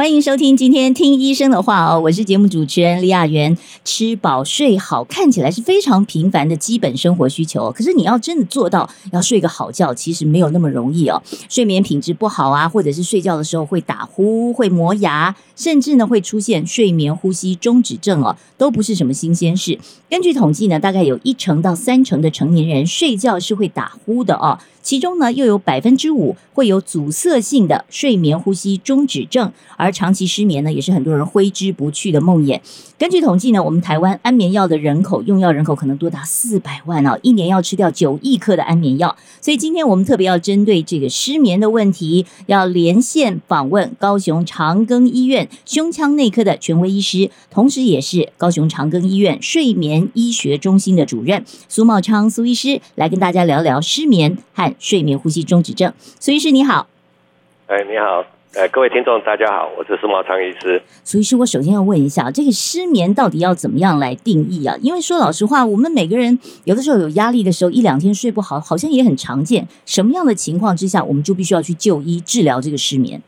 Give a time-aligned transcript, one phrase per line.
[0.00, 3.58] 欢迎收听今天听医生的话哦，我是节目主持人李雅媛。
[3.84, 11.22] 吃饱睡好，看起来是非常平凡的基本生活需求，可是你要真的做到要睡个好觉，其实没有那么容易哦。
[11.50, 19.78] 睡眠品质不好啊，或者是睡觉的时候会打呼、会磨牙，甚至呢会出现睡眠呼吸中止症哦，都不是什么新鲜事。
[20.08, 24.58] 根据统计呢，大概有一成到三成的成年人睡觉是会打呼的哦。
[24.82, 32.60] 其中呢，又有百分之五会有阻塞性的睡眠呼吸中止症，而长期失眠呢，也是很多人挥之不去的梦魇。
[33.00, 39.16] 根据统计呢，我们台湾安眠药的人口用药人口可能多达四百万啊，一年要吃掉九亿颗的安眠药。
[39.40, 54.74] 所以今天我们特别要针对这个失眠的问题，要连线访问高雄长庚医院胸腔内科的权威医师，同时也是高雄长庚医院睡眠医学中心的主任苏茂昌苏医师，来跟大家聊聊失眠和。
[54.78, 56.86] 睡眠呼吸中止症，苏医师你好。
[57.66, 60.82] 哎，你好，哎，各位听众大家好，我是苏茂昌医师。
[61.04, 64.74] 苏医师，我首先要问一下，这个失眠到底要怎么样来定义啊？
[64.82, 69.68] 因为说老实话，我们每个人有的时候有压力的时候，一两天睡不好，好像也很常见。
[69.86, 73.22] 什么样的情况之下，我们就必须要去就医治疗这个失眠？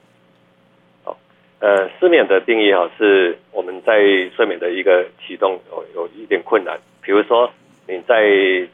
[1.05, 1.17] 好，
[1.61, 3.95] 呃，失眠的定义哈，是我们在
[4.35, 7.49] 睡眠的一个启动有有一点困难，比如说
[7.87, 8.25] 你在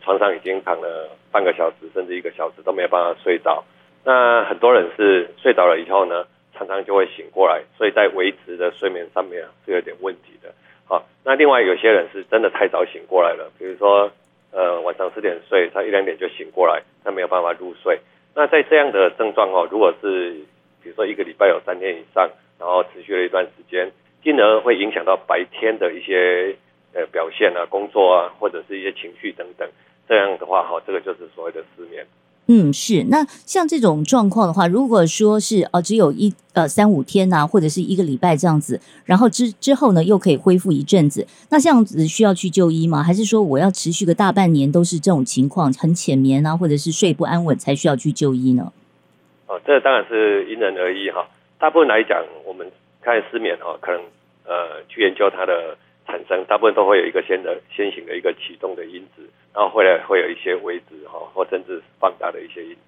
[0.02, 1.10] 床上已经躺了。
[1.30, 3.62] 半个小时甚至一个小时都没有办法睡着，
[4.02, 6.24] 那很多人是睡着了以后呢，
[6.58, 10.52] 常常就会醒过来，所以在维持的睡眠上面是有点问题的。
[10.88, 14.10] 好，那另外有些人是真的太早醒过来了，比如说
[14.50, 18.00] 呃晚上十点睡，他一两点就醒过来，他没有办法入睡。
[18.34, 20.32] 那在这样的症状哦，如果是
[20.82, 22.28] 比如说一个礼拜有三天以上，
[22.58, 23.90] 然后持续了一段时间，
[24.22, 26.56] 进而会影响到白天的一些
[26.92, 29.68] 呃表现啊、工作啊，或者是一些情绪等等。
[30.08, 32.06] 这样的话，哈，这个就是所谓的失眠。
[32.50, 33.04] 嗯，是。
[33.10, 43.02] 那像这种状况的话，如果说是呃只有一呃三五天呐、或者是一个礼拜这样子，然后之之后呢又可以恢复一阵子，那这样子需要去就医吗？
[43.02, 48.72] 还是说我要持续个大半年都是这种情况，很浅眠啊，或者是睡不安稳才需要去就医呢？
[49.46, 51.28] 哦，这当然是因人而异哈。
[51.58, 52.66] 大部分来讲，我们
[53.02, 54.00] 看失眠哈，可能
[54.46, 55.76] 呃去研究它的。
[56.08, 59.22] 产生大部分都会有一个先的先行的一个启动的因子，
[59.54, 62.80] 然后后来会有一些微子哈，或甚至放大的一些因子。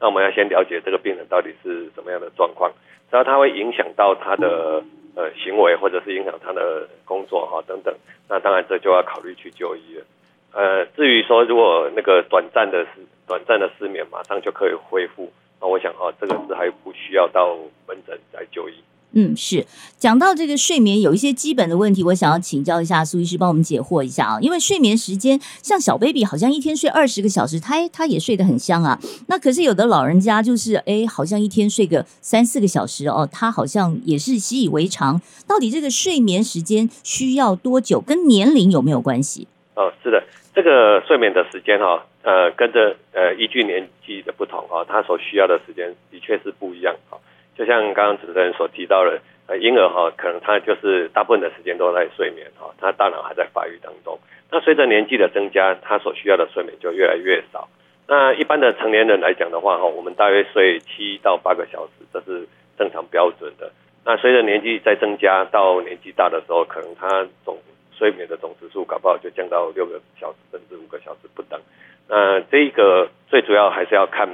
[0.00, 2.72] 那我们要先了解这个病人到底是什么样的状况，
[3.08, 4.82] 只要他会影响到他的
[5.14, 7.94] 呃行为，或者是影响他的工作哈等等，
[8.28, 10.04] 那当然这就要考虑去就医了。
[10.52, 17.56] 呃，至于说如果那个短暂的失短暂的失眠马上就可以恢复，那我想哈这个是还不需要到
[17.86, 18.74] 门诊来就医。
[19.12, 24.38] 嗯，是讲到这个睡眠有一些基本的问题，我想要请教一下苏医师，帮我们解惑一下啊。
[24.40, 28.98] 因为睡眠时间，像小 baby 好像一天睡二十个小时，他他也睡得很香啊。
[29.28, 35.20] 那可是有的老人家就是，哎，好像一天睡个三四个小时哦，他好像也是习以为常。
[35.48, 39.48] 到底这个睡眠时间需要多久，跟年龄有没有关系？
[39.74, 40.22] 哦，是的，
[40.54, 47.16] 这个睡眠的时间哈，呃，跟着呃依据年纪的不同哈，他所需要的时间的确是不一样哈。
[47.56, 54.18] 就像刚刚主持人所提到的，呃，婴儿哈，可能他就是大部分的时间都在睡眠哈，他大脑还在发育当中。
[54.50, 57.68] 那随着年纪的增加，他所需要的睡眠就越来越少。
[58.06, 62.46] 那一般的成年人来讲的话哈，我们大约睡七到八个小时，这是
[62.76, 63.72] 正常标准的。
[64.04, 67.58] 那随着年纪在增加，到年纪大的时候，可能他总
[67.96, 71.58] 睡眠的总时数搞不好就降到六个小时甚至五个小时不等。
[72.06, 74.28] 那这一个最主要还是要看。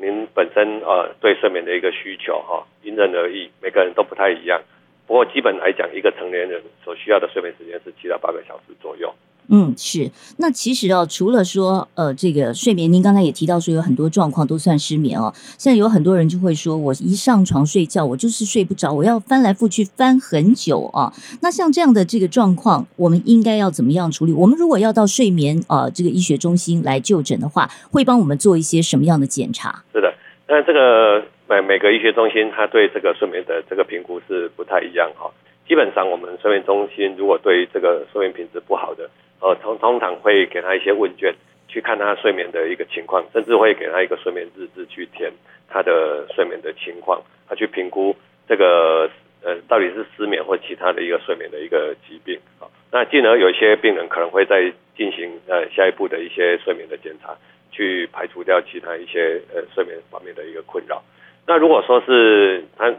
[0.00, 4.62] 您本身呃对睡眠的一个需求哈，因人而异，每个人都不太一样。
[5.08, 9.12] 不过基本来讲，一个成年人所需要的睡眠时间是七到八个小时左右。
[9.48, 10.10] 嗯，是。
[10.36, 15.32] 那其实哦，除了说呃这个睡眠，您刚才也提到说有很多状况都算失眠哦。
[15.56, 21.12] 现在有很多人就会说，我一上床睡觉，我就是睡不着，我要翻来覆去翻很久啊。
[21.40, 24.32] 那像这样的这个状况，我们应该要怎么样处理？
[24.32, 29.82] 我们如果要到睡眠啊、这个医学中心来就诊的话，会帮我们做一些什么样的检查？
[29.94, 30.12] 是的，
[30.46, 35.30] 那这个每每个医学中心，他对这个睡眠的这个评估是不太一样哈。
[35.66, 39.08] 基本上，我们睡眠中心如果对这个睡眠品质不好的，
[39.40, 41.34] 呃，通通常会给他一些问卷，
[41.68, 45.32] 去看他睡眠的一个情况，甚至会给他一个睡眠日志去填
[45.68, 48.16] 他的睡眠的情况，他去评估
[48.48, 49.08] 这个
[49.42, 52.66] 呃，到底是失眠或其他的一个睡眠的一个疾病啊。
[52.90, 57.36] 那进而有一些病人可能会再进行呃下一步的一些睡眠的检查，
[57.70, 61.02] 去排除掉其他一些呃睡眠方面的一个困扰。
[61.46, 62.92] 那如果说是他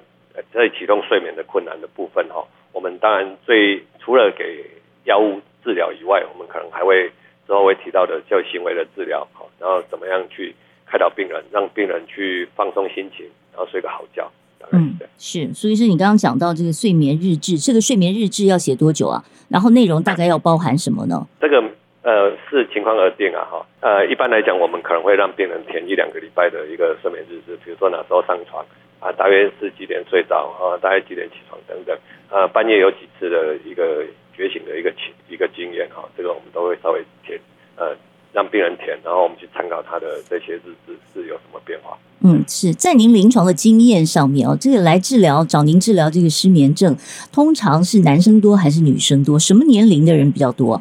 [0.53, 4.63] 在启动睡眠的困难的部分哈，我们当然最除了给
[5.03, 7.09] 药物治疗以外，我们可能还会
[7.47, 14.29] 之后会提到的叫行为的治疗，好，然后怎么样去开导病人，让病人去放松心情，然后睡个好觉。
[14.71, 19.23] 嗯，是，所以是你刚刚讲到这个睡眠日志，这个睡眠日志要写多久啊？
[19.49, 21.25] 然后内容大概要包含什么呢？
[21.39, 21.63] 这个
[22.03, 28.63] 呃是情况而定啊，哈，呃一般来讲，我们可能会让病人填一两个礼拜的一个睡眠日志，比如说哪时候上床
[28.99, 31.97] 啊，大约是几点睡着啊，大概几点起床等等，
[32.29, 34.05] 呃半夜有几次的一个
[34.39, 37.37] 觉醒的一个情一个经验哈，这个我们都会稍微填
[37.75, 37.91] 呃。
[38.31, 41.97] 让病人填，然后我们去参考他的这些日志是有什么变化。
[42.21, 46.95] 嗯，是在您临床的经验上面哦，这个来治疗找您治疗这个失眠症，
[47.33, 49.39] 通常是男生多还是女生多？
[49.39, 50.79] 什么年龄的人比较多？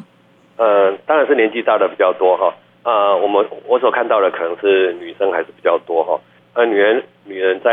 [0.57, 2.53] 呃，当然是年纪大的比较多哈。
[2.83, 6.21] 呃，我们我所看到的可能是女生还是比较多哈。
[6.53, 7.71] 呃，女人女人在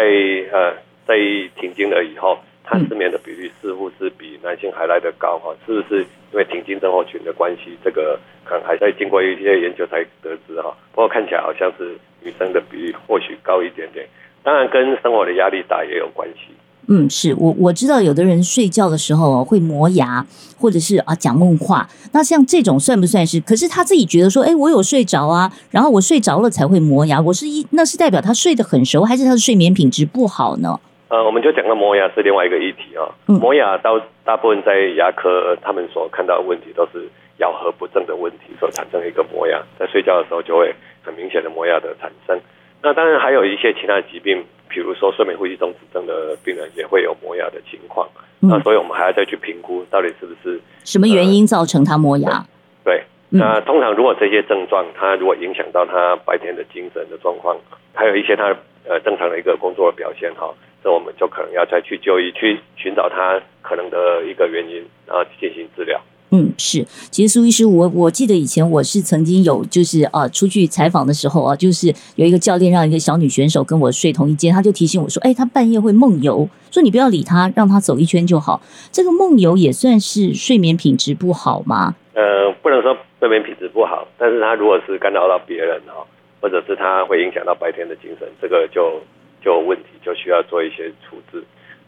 [0.51, 0.73] 呃
[1.07, 1.19] 在
[1.61, 2.39] 停经了以后。
[2.67, 6.03] 他失眠的比率似乎是比男性还来得高哈，是不是
[6.33, 7.79] 因为停经症候群的关系？
[7.85, 10.77] 这个可能还在经过一些研究才得知哈。
[10.91, 14.05] 不过看起来好像是女生的比例或许高一点点，
[14.43, 16.53] 当然跟生活的压力大也有关系。
[16.89, 20.25] 嗯，是我我知道有的人睡觉的时候会磨牙，
[20.57, 23.41] 或者是啊讲梦话，那像这种算不算是？
[23.41, 30.79] 可是他自己觉得说，哎，我有睡着啊，然后我睡着了才会磨牙，我是一那是代表他睡得很熟，还是他的睡眠品质不好呢？
[31.09, 33.07] 呃，我们就讲到磨牙是另外一个议题啊。
[33.27, 37.09] 磨牙到大部分在牙科，他们所看到的问题都是
[37.39, 42.41] 咬合不正的问题，所产生一个磨牙，在睡觉的时候就会很明显的磨牙的产生。
[42.83, 48.09] 那当然还有一些其他疾病，比如说睡眠呼吸中止症的病人也会有磨牙的情况。
[48.41, 52.45] 那所以我们还要再去评估到底是不是什么原因造成他磨牙。
[52.85, 57.57] 对，那通常如果这些症状，他如果影响到他白天的精神的状况，
[57.95, 58.55] 还有一些他
[58.87, 60.53] 呃正常的一个工作的表现哈。
[60.87, 66.01] 那我们就可能要再去就医，去寻找他可能的一个原因，然后进行治疗。
[66.31, 66.85] 嗯，是。
[67.11, 78.63] 其实苏医师，我我记得以前我是曾经有，就是啊，出去采访的时候啊，就是有一个教练让一个小女选手跟我睡同一间，他就提醒我说：“哎，她半夜会梦游，说你不要理他，让他走一圈就好。”
[78.93, 81.97] 这个梦游也算是睡眠品质不好吗？
[82.15, 86.07] 呃，不能说睡眠品质不好，但是他如果是干扰到别人哈，
[86.41, 89.03] 或者是他会影响到白天的精神，这个就。
[89.47, 91.41] 就有问题，就需要做一些处置。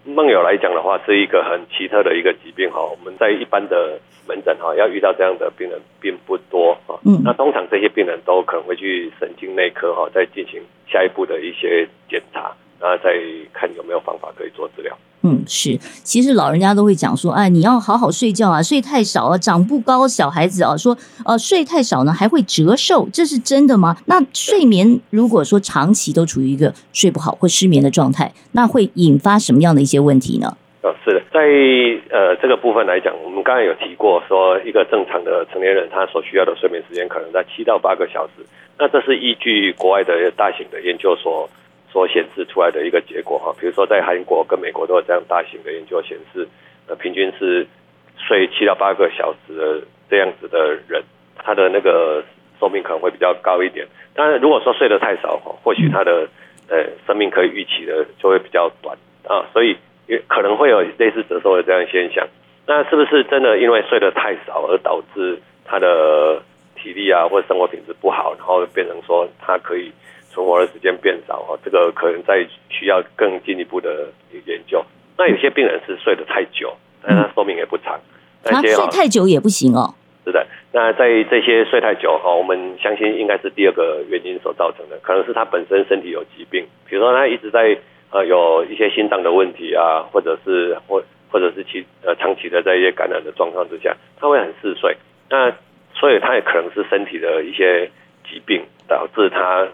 [0.05, 2.81] 梦游来讲的话，是一个很奇特的一个疾病哈。
[2.81, 7.01] 我们在一般的门诊哈，要遇到这样的病人并不多哈。
[7.05, 13.19] 嗯，那通常这些病人都可能会去神经内科哈，再进行下一步的一些检查，然后再
[13.53, 14.97] 看有没有方法可以做治疗。
[15.23, 20.07] 嗯，是，其实老人家都会讲说，哎，你要好好睡觉啊，睡太少啊，长不高。
[20.07, 23.97] 小孩子啊，说，呃，睡太少呢，还会折寿，这是真的吗？
[24.07, 30.57] 那睡眠如果说长期都处于一个睡不好或失眠的状态，那会引发什么样的一些问题呢？
[30.83, 31.41] 哦，是的，在
[32.17, 38.47] 呃这个部分来讲，我们刚才有提过，说一个正常的成年人他所需要的睡眠时间可能在七到八个小时，
[38.79, 41.51] 那这是依据国外的大型的研究所。
[41.99, 46.47] 所显示出来的一个结果哈，比如说在韩国跟美国都有这样大型的研究显示，
[46.87, 47.67] 呃，平均是
[48.17, 51.03] 睡七到八个小时的这样子的人，
[51.35, 52.23] 他的那个
[52.61, 53.85] 寿命可能会比较高一点。
[54.15, 56.29] 当然，如果说睡得太少哈，或许他的
[56.69, 59.77] 呃生命可以预期的就会比较短啊，所以
[60.07, 62.29] 也可能会有类似折寿的这样现象。
[62.65, 66.41] 那是不是真的因为睡得太少而导致他的
[66.77, 69.91] 体力啊或生活品质不好，然后变成说他可以？
[70.39, 74.07] 存活的时间变少哈，这个可能在需要更进一步的
[74.47, 74.85] 研究。
[75.17, 77.99] 那有些病人是睡得太久，但他寿命也不长。
[78.45, 79.93] 他睡太久也不行哦。
[80.25, 87.77] 是的，那在这些睡太久哈，我们相信应该是第二个原因所造成的，可能是他本身身体有疾病，比如说他一直在
[88.13, 91.03] 呃有一些心脏的问题啊，或者是或
[91.33, 94.97] 或者是其呃长期的在一些感染的状况之下，他会很嗜睡。
[95.29, 95.51] 那
[95.95, 97.91] 所以他也可能是身体的一些
[98.31, 99.67] 疾病导致他。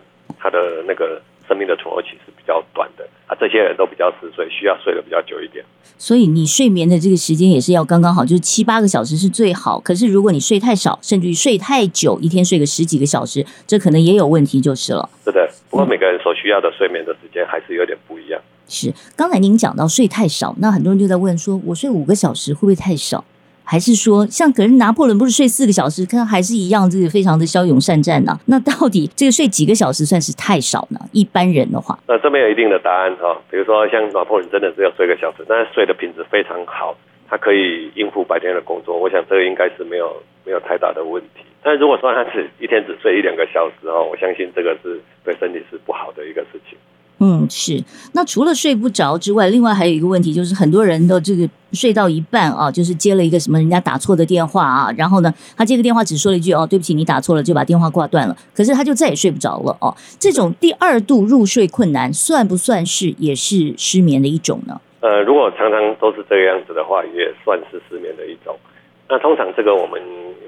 [0.44, 5.64] 他的那个生命的存活期是比较短的，啊，这些人都比较嗜睡，需要睡得比较久一点。
[5.96, 9.80] 所以你睡眠的这个时间也是要刚刚好，就是七八个小时是最好。
[9.80, 15.08] 可是如果你睡太少，甚至于睡太久，一天睡个十几个小时，这可能也有问题就是了。
[15.24, 18.38] 是的，不过每个人所需要的睡眠的时间还是有点不一样。
[18.68, 23.24] 是，刚才您讲到睡太少，那很多人就在问说，我睡五个小时会不会太少？
[23.64, 31.00] 还是说像可能拿破仑不是睡四个小时，可还是一样，这个非常的骁勇善战呢、那到底这个睡几个小时算是太少呢？
[31.12, 33.40] 一般人的话，那这边有一定的答案哈。
[33.50, 36.94] 比如说像拿破仑真的只有睡个小时，但是睡的品质非常好，
[37.28, 38.98] 他可以应付白天的工作。
[38.98, 41.40] 我想这个应该是没有没有太大的问题。
[41.62, 46.76] 但如果说他只一天只睡一两个小时哦，我相信这个是对身体是不好的一个事情。
[47.20, 47.82] 嗯，是。
[48.12, 58.36] 那除了睡不着之外，另外还有一个问题，就是很多人都这个睡到一半啊，就是接了一个什么人家打错的电话啊，然后呢，他接个电话只说了一句哦，对不起，你打错了，就把电话挂断了。
[58.52, 59.94] 可是他就再也睡不着了哦。
[60.18, 64.80] 这种第二度入睡困难，算不算是也是失眠的一种呢？
[65.00, 68.56] 呃，如果常常都是这个样子的话，也算是失眠的一种。
[69.08, 70.02] 那通常这个我们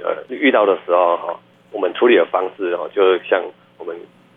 [0.04, 3.40] 呃遇到的时候哈，我们处理的方式哦，就像
[3.78, 3.96] 我们。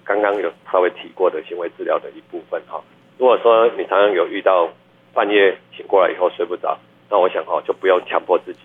[0.09, 2.81] 刚刚有稍微提过的行为治疗的一部分哈，
[3.19, 4.67] 如果说你常常有遇到
[5.13, 6.75] 半夜醒过来以后睡不着，
[7.11, 8.61] 那我想哈就不要强迫自己，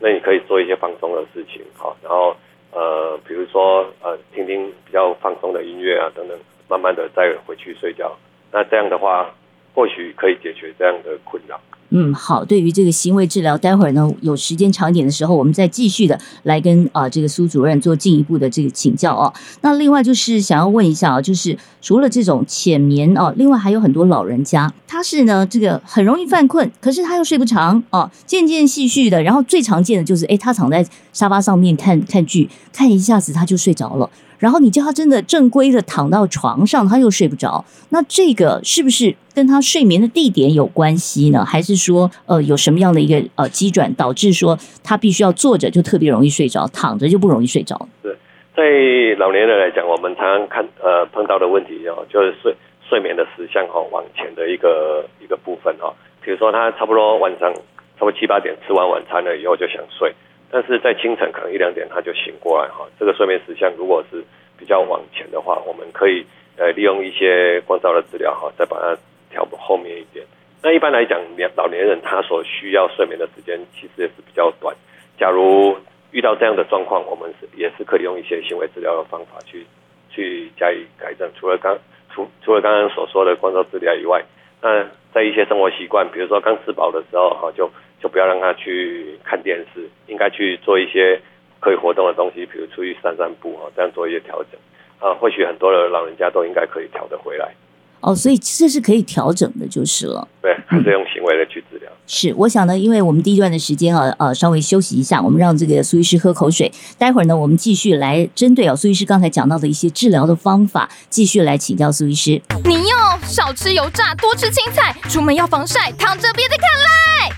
[0.00, 2.36] 那你可以做一些放松的事情哈，然后
[2.72, 6.36] 呃比如说呃听听比较放松的音乐啊等等，
[6.68, 8.16] 慢慢的再回去睡觉，
[8.50, 9.32] 那这样的话
[9.76, 11.60] 或许可以解决这样的困扰。
[11.90, 12.44] 嗯，好。
[12.44, 19.32] 对于这个行为治疗，待会儿呢有时间长一点的时候，我们再继续的来跟啊、这个苏主任做进一步的这个请教哦。
[19.62, 29.22] 那另外就是想要问一下啊，就是除了这种浅眠哦，另外还有很多老人家，他是呢这个很容易犯困，可是他又睡不长哦，渐渐细续的。
[29.22, 34.08] 然后最常见的就是，诶，他躺在沙发上面看看剧，看一下子他就睡着了。
[34.38, 37.64] 然后你叫他真的正规的躺到床上，他又睡不着。
[37.90, 41.44] 那这个是不是跟他睡眠的地点有关系呢？
[41.44, 47.88] 还是说，呃，有什么样的一个呃机转导致说他必须要坐着就特别容易睡着，躺着就不容易睡着？
[48.02, 48.14] 对，
[48.54, 52.54] 在老年人来讲，我们常常看呃碰到的问题哦，就是睡
[52.88, 55.92] 睡眠的时相哦往前的一个一个部分哦。
[56.22, 60.14] 比如说他差不多晚上差不多七八点吃完晚餐了以后就想睡。
[60.50, 64.24] 但是在清晨可能一两点他就醒过来哈，这个睡眠时相如果是
[64.58, 66.24] 比较往前的话，我们可以
[66.56, 68.96] 呃利用一些光照的治疗哈，再把它
[69.30, 70.24] 调后面一点。
[70.62, 74.74] 那一般来讲，年老年人他所需要睡眠的时间其实也是比较短。
[75.18, 75.76] 假如
[76.12, 79.66] 遇到这样的状况，我们是也是可以用一些行为治疗的方法去
[80.08, 81.30] 去加以改正。
[81.38, 81.78] 除了刚
[82.10, 84.24] 除除了刚刚所说的光照治疗以外，
[84.62, 87.70] 那在一些生活习惯，比如说刚吃饱的时候哈就。
[88.00, 91.20] 就不要让他去看电视，应该去做一些
[91.60, 94.60] 可以活动的东西，比如出去散散步啊，这样做一些调整
[95.00, 97.52] 啊，或许很多的老人家都应该可以调得回来。
[98.00, 100.28] 哦，所以这是可以调整的，就是了。
[100.40, 101.87] 对，还是用行为的去治疗。
[102.10, 106.72] 是，我想呢，因为我们第一段的时间啊，呃，稍微休息一下，我们让这个苏医师喝口水。
[106.96, 112.40] 待会儿呢，我们继续来针对啊，苏医师刚才讲到的一些治疗的方法，继续来请教苏医师。
[112.64, 116.88] 你要少吃油炸，多吃青菜，出门要防晒，躺着别再看赖。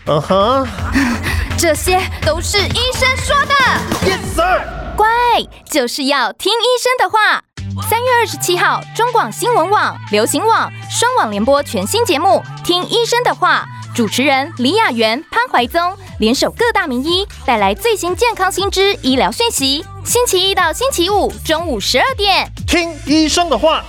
[0.07, 0.67] 嗯哼，
[1.59, 3.55] 这些都是医生说的。
[4.09, 4.63] Yes sir。
[4.97, 5.09] 乖，
[5.69, 7.43] 就是要听医生的话。
[7.89, 12.29] 三月二十七号，中广新闻网、流行网双网联播全新节目
[12.65, 15.81] 《听医生的话》，主持人李雅媛、潘怀宗
[16.21, 19.85] 联手各大名医，带来最新健康新知、医疗讯息。
[20.05, 23.85] 星期一到星期五中午十二点，听医生的话。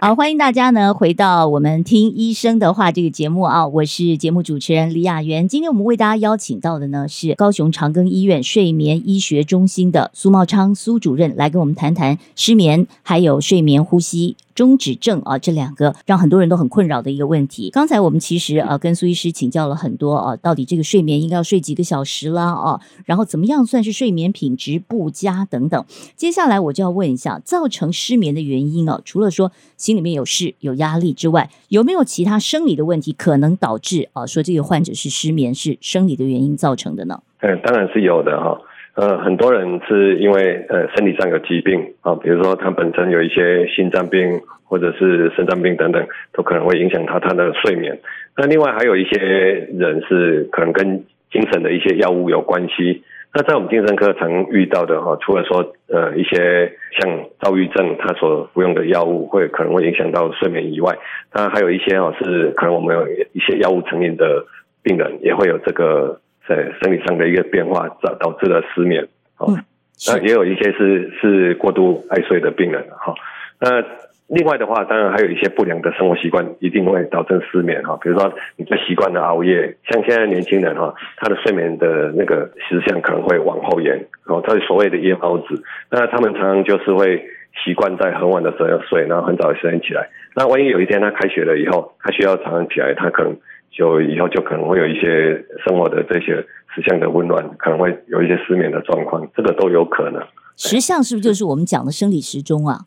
[0.00, 5.46] 好，欢迎大家呢回到我们听医生的话这个节目啊，我是节目主持人李雅媛。
[5.46, 17.70] 今天我们为大家邀请到的呢是高雄长庚医院睡眠医学中心的苏茂昌苏主任，来跟我们谈谈失眠还有睡眠呼吸中止症啊，这两个让很多人都很困扰的一个问题。
[17.70, 25.84] 刚才我们其实啊跟苏医师请教了很多啊，到底这个睡眠应该要睡几个小时啦啊，然后怎么样算是睡眠品质不佳等等。
[26.16, 37.20] 接下来我就要问一下，造成失眠的原因啊，除了说心里面有事有压力之外，有没有其他生理的问题可能导致啊说这个患者是失眠是生理的原因造成的呢？
[37.40, 38.60] 嗯，当然是有的哈。
[38.94, 47.98] 呃，很多人是因为呃身体上有疾病啊，比如说他本身有一些心脏病或者是肾脏病等等，都可能会影响他他的睡眠。
[48.36, 53.02] 那另外还有一些人是可能跟精神的一些药物有关系。
[53.34, 56.70] 那在我们精神科常遇到的哈，除了说呃一些
[57.00, 60.98] 像躁郁症他所服用的药物会可能会影响到睡眠以外，
[61.32, 64.44] 那还有一些哦是可能我们有一些药物成瘾的
[64.82, 66.20] 病人也会有这个。
[66.48, 69.62] 在生理上的一个变化导导致了失眠，好、嗯，
[70.08, 73.14] 那也有一些是是过度爱睡的病人，哈，
[73.60, 73.84] 那
[74.28, 87.22] 另外的话，当然还有一些不良的生活习惯一定会导致失眠，哈，比如说你在习惯的熬夜，像现在年轻人哈，他的睡眠的那个时相可能会往后延，哦，他所谓的夜猫子，那他们常常就是会
[87.64, 93.36] 习惯在很晚的时候要睡，然后很早的时间起来，那万一有一天他开学了以后，他需要常常起来，他可能。
[93.72, 100.22] 就以后就可能会有一些生活的这些实相的温暖，可能会有一些失眠的状况，这个都有可能。
[100.56, 102.80] 实相是不是就是我们讲的生理时钟啊？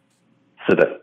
[0.67, 1.01] 是的。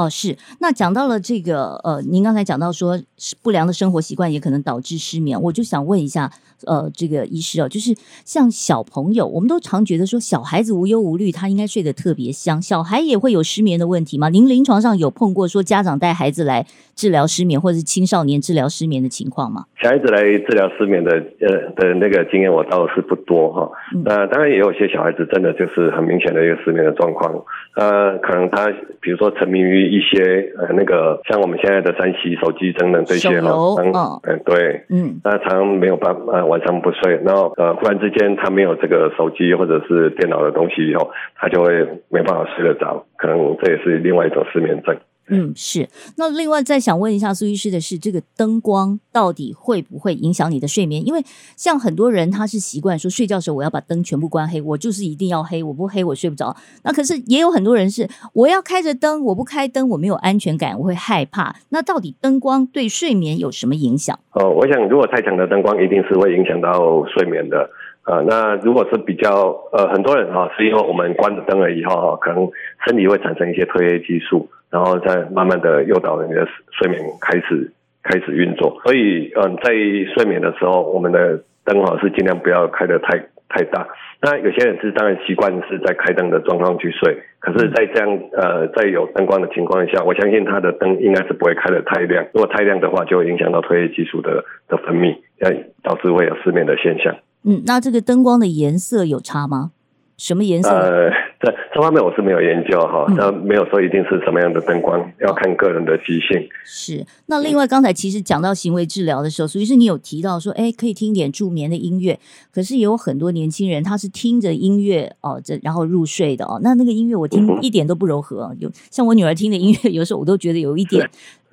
[0.00, 0.34] 哦，是。
[0.60, 2.98] 那讲到了这个，呃，您刚才讲到说
[3.42, 6.30] 不良的生活习惯也可能导致失眠，我就想问一下，
[6.66, 14.30] 呃，这个医师哦，就是像小朋友，我们都常觉得说小孩子无忧无虑，他应该睡得特别香，小孩也会有失眠的问题吗？
[14.30, 16.64] 您临床上有碰过说家长带孩子来
[16.94, 19.66] 治疗失眠，或者是青少年治疗失眠的情况吗？
[19.82, 23.70] 小孩子来治疗失眠的，呃的那个经验我倒是不多哈。
[24.04, 27.32] 那、嗯、当然也有些小孩子真的就是很明显的一个失眠的状况，
[27.76, 28.66] 呃，可能他
[29.00, 33.50] 比如说沉迷于一些呃，那个像我们现在的三 C 手机等等这些哈，
[33.82, 44.96] 嗯、哦，对，嗯，那常常没有办法，呃，晚上不睡，然后呃，忽然之间他没有这个手机或者是电脑的东西以后，他就会没办法睡得着，可能这也是另外一种失眠症。
[45.30, 45.88] 嗯，是。
[46.16, 51.06] 那另外再想问一下苏医师的是，这个灯光到底会不会影响你的睡眠？
[51.06, 51.22] 因为
[51.56, 56.54] 像很多人他是习惯说睡觉的时候我要把灯全部关黑，我就是一定要黑，我不黑我睡不着。
[56.84, 61.54] 那可是也有很多人是我要开着灯，我不开灯我没有安全感，我会害怕。
[61.70, 64.18] 那到底灯光对睡眠有什么影响？
[64.32, 67.70] 哦，我想如果太强的灯光一定是会影响到睡眠的。
[68.04, 72.48] 呃，那如果是比较呃很多人哈、哦，是因为我们关着灯了以后哈，可能
[72.86, 74.48] 身体会产生一些褪黑激素。
[74.70, 77.72] 然后再慢慢的诱导你的睡眠开始
[78.02, 79.72] 开始运作，所以嗯，在
[80.14, 83.86] 睡眠的时候，我们的灯哈是尽量不要开得太太大。
[84.22, 92.24] 那有些人是当然习惯是在开灯的状况去睡，可是，在这样呃在有灯光的情况下，我相信他的灯应该是不会开得太亮。
[92.34, 95.50] 如果太亮的话，就会影响到褪黑激素的的分泌，要
[95.82, 97.16] 导致会有失眠的现象。
[97.44, 99.72] 嗯，那这个灯光的颜色有差吗？
[100.20, 100.68] 什么颜色？
[100.68, 101.10] 呃，
[101.40, 106.46] 这这方面我是没有研究哈，那、嗯、没有说一定是什么样的灯光，要看个人的习性。
[106.62, 107.06] 是。
[107.24, 112.18] 那另外，刚才其实讲到行为治疗的时候，所以是你有提到说，哎，可以听点助眠的音乐。
[112.52, 116.60] 可是也有很多年轻人，他是听着音乐哦，这然后入睡的哦。
[116.62, 121.08] 那那个音乐我听一点都不柔和，有、嗯、像我女儿听的音乐，有时候我都觉得有一点。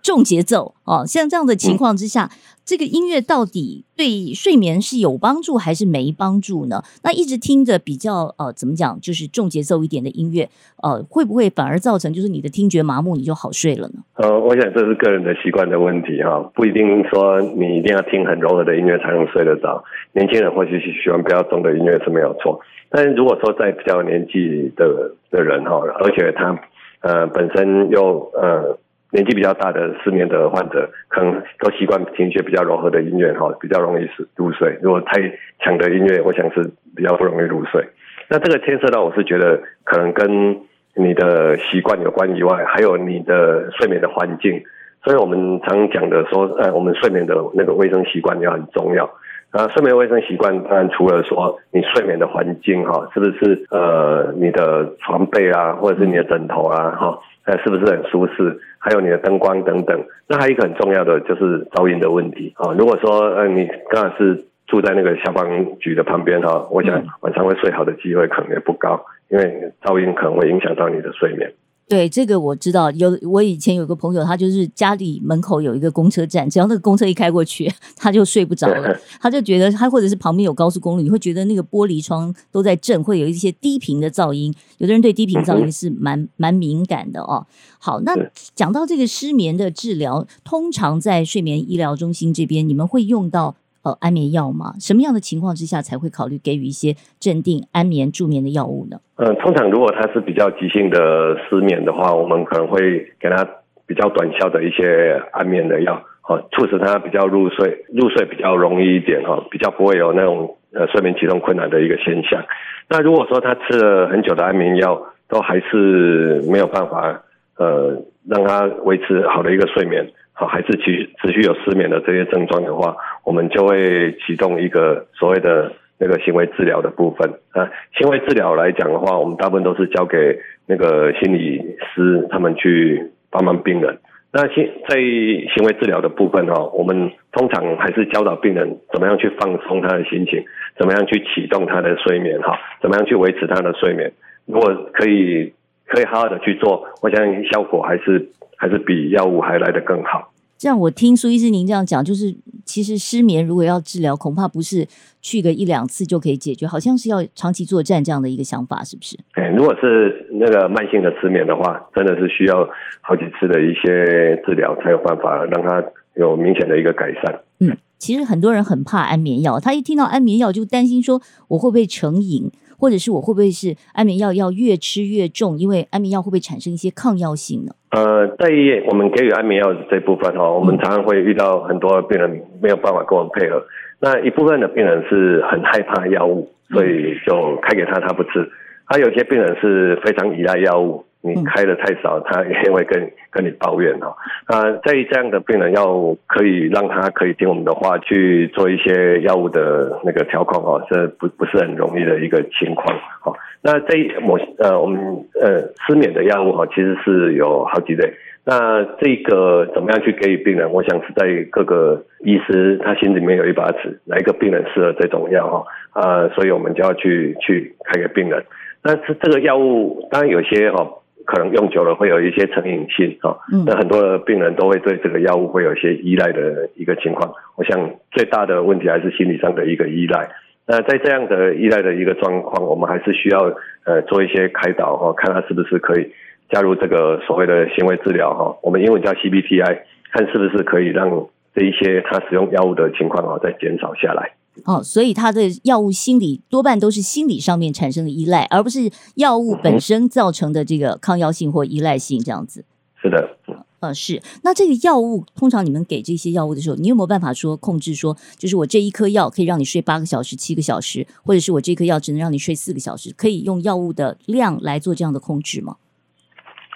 [0.08, 6.82] 重节奏哦，像这样的情况之下，嗯、这个音乐到底对睡眠是有帮助还是没帮助呢？
[7.04, 10.48] 那一直听着比较呃，怎么讲，就是重节奏一点的音乐，
[10.82, 13.96] 呃，会不会反而造成就是你的听觉麻木，你就好睡了呢？
[14.16, 19.84] 呃，我想这是个人的习惯的问题哈，不一定说你一定要听很柔和的音乐才能睡得着。
[20.13, 26.58] 年轻人或许是喜欢比较重的音乐是没有错，但是如果说在比较年纪的的人哈，而且他
[27.02, 28.80] 呃本身又呃。
[29.12, 34.78] 年纪比较大的失眠的患者，可能都习惯听一些比较柔和的音乐哈，比较容易入睡。
[34.82, 35.22] 如果太
[35.60, 37.88] 强的音乐，我想是比较不容易入睡。
[38.30, 40.60] 那这个牵涉到，我是觉得可能跟
[40.96, 44.62] 你的习惯有关以外，还有你的睡眠的环境。
[45.04, 49.10] 所以我们常讲的说，呃，我们睡眠的那个卫生习惯要很重要。
[49.52, 58.60] 啊，睡眠卫生习惯当然除了说你睡眠的环境哈，是不是呃你的床被啊，或者是你的枕头啊哈，呃是不是很舒适？
[58.77, 60.05] 还有你的灯光等等。
[60.27, 62.75] 那还有一个很重要的就是噪音的问题啊。
[62.77, 65.47] 如果说呃你刚好是住在那个消防
[65.79, 71.51] 局的旁边哈，我想晚上会睡好的机会可能也不高，因为噪音可能会影响到你的睡眠。
[71.89, 78.93] 对，这个我知道，有我以前有个朋友，他就是家里门口有一个公车站，只要那个公车一开过去， 他就睡不着了。
[79.21, 84.54] 他就觉得他或者是旁边有高速公路，你会觉得那个玻璃窗都在震，会有一些低频的噪音。
[84.80, 87.47] 有的人对低频噪音是蛮蛮敏感的哦。
[87.80, 88.13] 好，那
[88.54, 93.56] 讲到这个失眠的治疗，通常在睡眠医疗中心这边，你们会用到。
[94.00, 94.73] 安眠药吗？
[94.80, 98.97] 什么样的情况之下才会考虑给予一些镇定、安眠、助眠的药物呢？
[99.15, 103.47] 呃，通常如果他是比较急性的失眠的话，我们可能会给他
[103.86, 112.43] 比较短效的一些安眠的药，好，促使他比较入睡，入睡比较容易一点哈，比较不会有那种呃睡眠启动困难的一个现象。
[112.89, 117.21] 那如果说他吃了很久的安眠药，都还是没有办法
[117.58, 120.12] 呃让他维持好的一个睡眠。
[120.34, 127.68] 好，还是持持续有失眠的这些症状的话，我们就会启动一个所谓的那个行为治疗的部分啊。
[127.98, 133.98] 行为治疗来讲的话，我们大部分都是交给那个心理师他们去帮忙病人。
[134.32, 140.46] 那行在行为治疗的部分哈，我们通常还是教导病人怎么样去放松他的心情，
[140.78, 144.12] 怎么样去启动他的睡眠哈，怎么样去维持他的睡眠。
[144.46, 145.54] 如果可以
[145.88, 148.30] 可以好好的去做，我相信效果还是。
[148.60, 150.34] 还是比药物还来得更好。
[150.58, 154.84] 这样，我听苏医师您这样讲，就是其实失眠如果要治疗，恐怕不是
[155.21, 159.15] 去个一两次就可以解决，好像是要长期作战这样的一个想法，是不是？
[159.34, 162.67] 哎，如果是那个慢性的失眠的话，真的是需要
[163.02, 165.84] 好几次的一些治疗，才有办法让它
[166.15, 167.41] 有明显的一个改善。
[167.60, 177.72] 嗯，其实很多人很怕安眠药，他一听到安眠药就担心说我会不会成瘾，或者是我会不会是安眠药要越吃越重，因为安眠药会不会产生一些抗药性呢？
[177.92, 178.50] 呃，在
[178.88, 183.63] 我们给予安眠药的这部分哈，我们常常会遇到很多病人没有办法跟我们配合。
[184.00, 188.48] 那一部分的病人是很害怕药物，所以就开给他，他不吃。
[188.88, 191.04] 他有些病人是非常依赖药物。
[191.28, 194.16] 你开的太少，他也会跟 跟你抱怨哦。
[194.46, 202.98] 啊，在这样的病人要可以让他可以听我们的话去做一些药物的那个调控哦，这不不是很容易的一个情况。
[203.22, 205.00] 好，那这某呃我们
[205.40, 208.12] 呃失眠的药物哈，其实是有好几类。
[208.44, 210.72] 那这个怎么样去给予病人？
[210.72, 216.02] 我想是在各个医师他心里面有一把尺，哪一个病人适合这种药哈？
[216.02, 218.44] 啊，所以我们就要去去开给病人。
[218.82, 220.88] 但是这个药物当然有些哈。
[221.28, 223.36] 可能用久了会有一些成瘾性啊，
[223.66, 227.32] 那很多的病人都会对这个药物会有一些依赖的一个情况。
[227.58, 227.78] 我想
[228.12, 230.30] 最大的问题还是心理上的一个依赖。
[230.66, 236.12] 那在这样的依赖的一个状况，我们还是需要呃做一些开导哈，看他是不是可以
[236.50, 239.80] 加入这个所谓的行为治疗哈，我们英文叫 CBTI，
[240.12, 244.32] 看是不是可以让这一些他使用药物的情况啊再减少下来。
[244.65, 252.65] 哦，所以他的药物心理多半都是心理上面产生的依赖，而不是药物本身造成的这个抗药性或依赖性这样子。
[253.02, 253.38] 是的，
[253.80, 254.22] 呃，是。
[254.43, 265.78] 那这个药物通常你们给这些药物的时候，你有没有办法说控制说，就是我这一颗药可以让你睡八个小时、七个小时，或者是我这颗药只能让你睡四个小时，可以用药物的量来做这样的控制吗？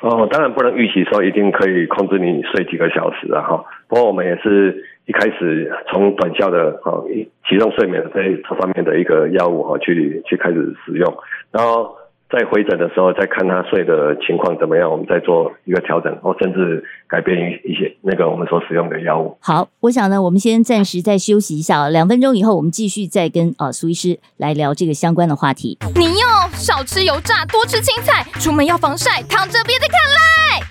[0.04, 3.66] 哦，当然不能预期说一定可以控制你睡几个小时啊，哈。
[3.92, 4.88] 不过我们也是。
[5.08, 7.02] 一开始从短效的啊，
[7.50, 11.14] 启动睡眠这这方面的一个药物哈，去去开始使用，
[11.52, 11.98] 然后
[12.30, 19.36] 在回诊的时候再看他睡的情况怎么样，我们再做一个调整，或甚至改变一一些那个我们所使用的药物。
[19.42, 25.78] 好，我想呢，我们先暂时再休息一下，两分钟以后我们继续再跟啊苏医师来聊这个相关的话题。
[25.96, 30.20] 你要少吃油炸，多吃青菜，出门要防晒，躺着别再看赖。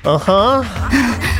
[0.04, 0.64] 嗯哼、uh。
[0.64, 1.39] Huh.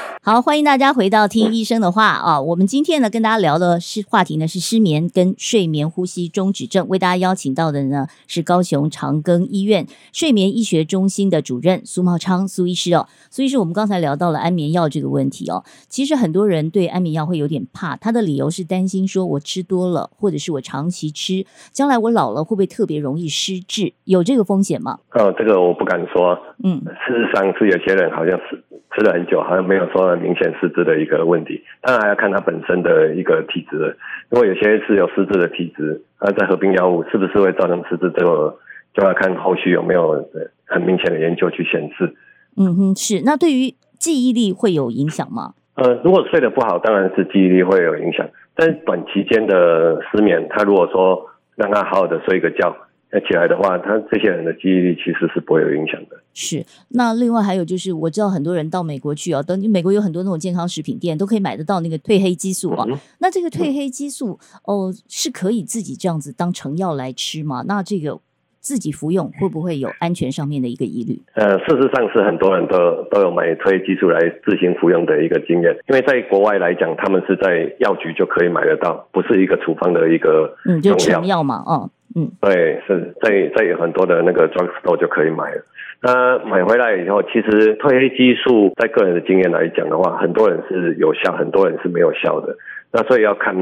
[0.23, 2.39] 好，欢迎大家回到听医生的话啊！
[2.39, 6.87] 我们今天呢，跟大家聊的是话题呢是失眠跟睡眠呼吸中止症。
[6.89, 13.07] 为大家邀请到的呢是高雄长庚医院睡眠医学中心的主任苏茂昌苏医师哦。
[13.31, 15.63] 苏医师，我们刚才聊到了安眠药这个问题哦。
[15.89, 23.93] 其实很多人对安眠药会有点怕，他的理由是担心说我吃多了，或者是我长期吃，将来我老了会不会特别容易失智？
[24.03, 24.99] 有这个风险吗？
[25.13, 26.37] 呃，这个我不敢说。
[26.63, 28.63] 嗯，事实上是有些人好像是。
[28.93, 31.63] 吃了很久，好像没有说明显失智的一个问题。
[31.81, 33.95] 当然还要看他本身的一个体质了。
[34.29, 38.11] 如果有些是有失智的体质，那在合并药物是不是会造成失智？
[38.15, 38.57] 这个
[38.93, 40.27] 就要看后续有没有
[40.65, 42.13] 很明显的研究去显示。
[42.57, 43.21] 嗯哼，是。
[43.23, 45.53] 那对于记忆力会有影响吗？
[45.75, 48.27] 呃，如果睡得不好，当然是记忆力会有影响。
[48.55, 52.75] 但是短期间的失眠，他如果说让他好好的睡一个觉。
[53.11, 56.17] 那起来的话，他这些人的记忆力其实是不会有影响的。
[56.33, 62.85] 是，那另外还有就是，我知道很多人到美国去啊，等美国有很多那种健康食品店都可以买得到那个褪黑激素啊。
[62.87, 67.65] 嗯、那这个褪黑激素哦，是可以自己这样子当成药来吃吗？
[67.67, 68.17] 那这个
[68.61, 71.19] 自己服用会不会有安全上面的一个疑虑？
[71.33, 81.89] 呃，事实上是很多人都都有买褪黑激素来自行服用的一个经验，因为在国外来讲，他们是在药局就可以买得到，不是一个处方的一个嗯，就成药嘛，哦。
[82.15, 85.61] 嗯，对，是在在有很多的那个 drug store 就可以买了。
[86.03, 92.57] 那买回来以后，其实褪黑激素在个人的经验来讲的话，很多人是有效，很多人是没有效的。
[92.91, 93.55] 那所以要看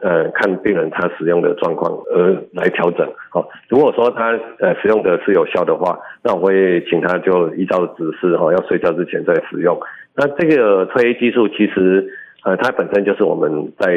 [0.00, 3.06] 呃看病人他使用的状况而来调整。
[3.30, 9.78] 好，如果说他呃使用的是有效的话，那我会请他就依照指示哈，要睡觉之前再使用。
[10.16, 12.08] 那这个褪黑激素其实
[12.42, 13.94] 呃它本身就是我们在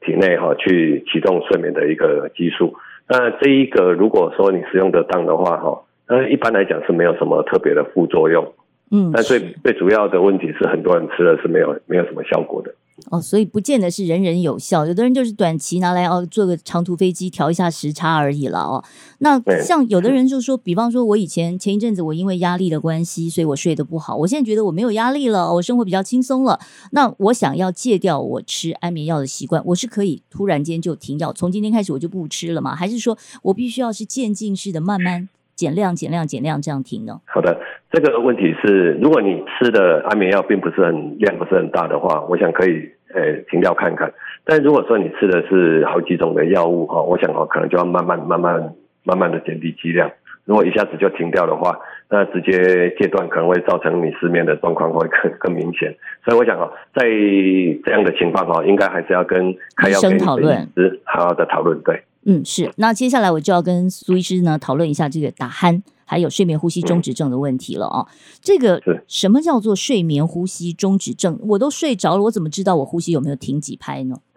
[0.00, 2.74] 体内哈去启动睡眠的一个激素。
[3.08, 8.52] 那这一个，如果说你使用得当的话，哈，那一般来讲是没有什么特别的副作用。
[8.90, 12.74] 嗯，但最最主要的问题是，很多人吃了是没有没有什么效果的。
[13.10, 18.84] 哦，所以不见得是人人有效，有的人就是短期拿来哦，坐个长途飞机调一下时差而已了哦。
[19.18, 26.60] 那像有的人就说，比方说我以前前一阵子我因为压力的关系，所以我睡得不好，我现在觉得我没有压力了，我生活比较轻松了，
[26.92, 32.76] 那我想要戒掉我吃安眠药的习惯，我是可以突然间就停药，从今天开始我就不吃了吗？
[32.76, 37.20] 还是说我必须要是渐进式的慢慢减量、减量、减量这样停呢？
[37.26, 37.60] 好的。
[37.90, 44.12] 这个问题是，如果你吃的安眠药并不是很量不是很大的话，我想可以呃停掉看看。
[44.44, 50.10] 但如果说你吃的是好几种的药物哈，我想哦可能就要慢慢慢慢慢慢的减低剂量。
[50.44, 51.78] 如果一下子就停掉的话，
[52.10, 55.94] 那直接戒断可能会造成你失眠的状况会更更明显。
[56.24, 57.04] 所以我想哦，在
[57.84, 60.68] 这样的情况哈，应该还是要跟开药给讨论
[61.04, 61.80] 好好的讨论。
[61.82, 62.70] 对，嗯是。
[62.76, 65.82] 那接下来我就要跟苏医师呢讨论一下这个打鼾。
[66.06, 68.06] 还有睡眠呼吸中止症的问题了啊！
[68.42, 68.78] 这个
[69.08, 71.40] 什么叫做睡眠呼吸中止症？
[71.48, 74.14] 我都睡着了，我怎么知道我呼吸有没有停几拍呢？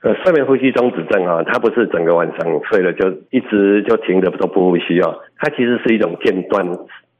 [0.00, 6.64] 呃，睡眠呼吸中止症啊，它不是整个晚上睡了就一直就停着都不呼吸啊，它其实是一种间断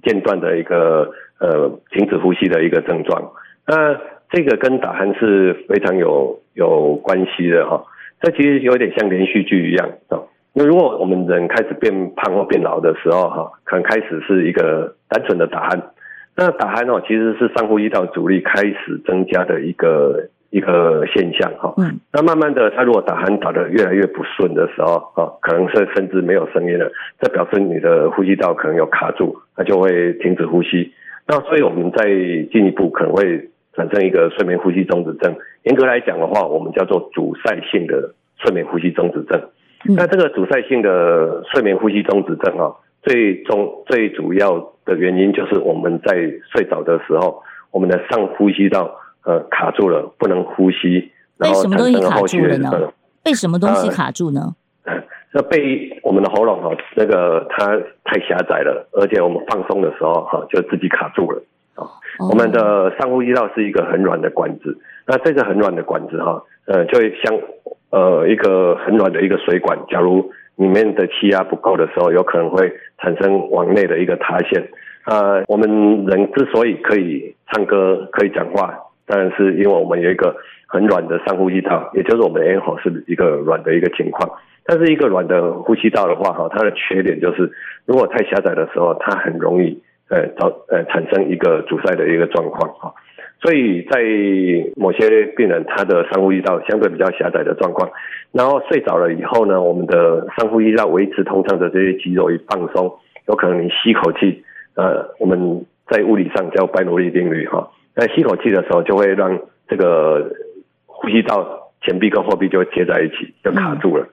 [0.05, 1.11] 间断的一个
[1.41, 3.33] 呃停止呼吸的一个症状。
[3.67, 3.99] 那
[4.31, 7.83] 这个跟打鼾是非常有有关系的哈，
[8.21, 10.23] 这其实有点像连续剧一样啊。
[10.55, 15.83] 那如果我们人开始变胖或变老的时候，哈，可能开始是一个单纯的打鼾。
[16.37, 21.75] 那打鼾哦，其实是上呼吸道阻力开始增加的一个一个现象，哈。
[21.79, 22.01] 嗯。
[22.13, 30.93] 那慢慢的，他如果打鼾打得越来越不顺的时候，哈，可能是甚至没有声音了，这表示你的呼吸道可能有卡住，它就会停止呼吸。
[31.27, 32.07] 那所以我们再
[32.51, 35.37] 进一步可能会产生一个睡眠呼吸中止症。
[35.65, 39.39] 严格来讲的话，我们叫做阻塞性的睡眠呼吸中止症。
[39.97, 46.15] 那这个阻塞性的睡眠呼吸中止症啊，最终最主要的原因就是我们在
[46.51, 48.97] 睡着的时候，我们的上呼吸道
[49.29, 52.71] 呃卡住了，不能呼吸，然后产生了后续的呢？
[53.23, 54.55] 被什么东西卡住呢？
[54.85, 54.95] 呃，
[55.35, 57.67] 那被我们的喉咙哈，那个它
[58.05, 61.43] 太狭窄了，而且我们放松的时候哈，就自己卡住了
[61.75, 61.85] 啊。
[62.31, 67.39] 我们的上呼吸道是一个很软的管子，那这个很软的管子哈，呃，就像。
[67.91, 74.63] 呃，一个很软的一个水管，假如里面的气压不够的时候，有可能会产生往内的一个塌陷。
[75.07, 84.31] 呃，我们人之所以可以唱歌、可以讲话，当然是因为我们有一个很软的上呼吸道，也就是我们的咽喉是一个软的一个情况。
[84.65, 87.51] 但是一个软的呼吸道的话，哈，它的缺点就是，
[87.87, 92.93] 如果太狭窄的时候，它很容易呃造呃产生一个阻塞的一个状况，哈。
[93.41, 94.03] 所以在
[94.77, 97.89] 某些病人，他的上呼吸道相对比较狭窄的状况，
[98.33, 102.93] 然后睡着了以后呢，我们的上呼吸道维持通畅的这些肌肉一放松，
[103.29, 104.43] 有可能你吸口气，
[104.75, 110.31] 呃，我们在物理上叫白努利定律哈，在吸口气的时候就会让这个
[110.87, 114.07] 呼吸道前壁跟后壁就会贴在一起，就卡住了。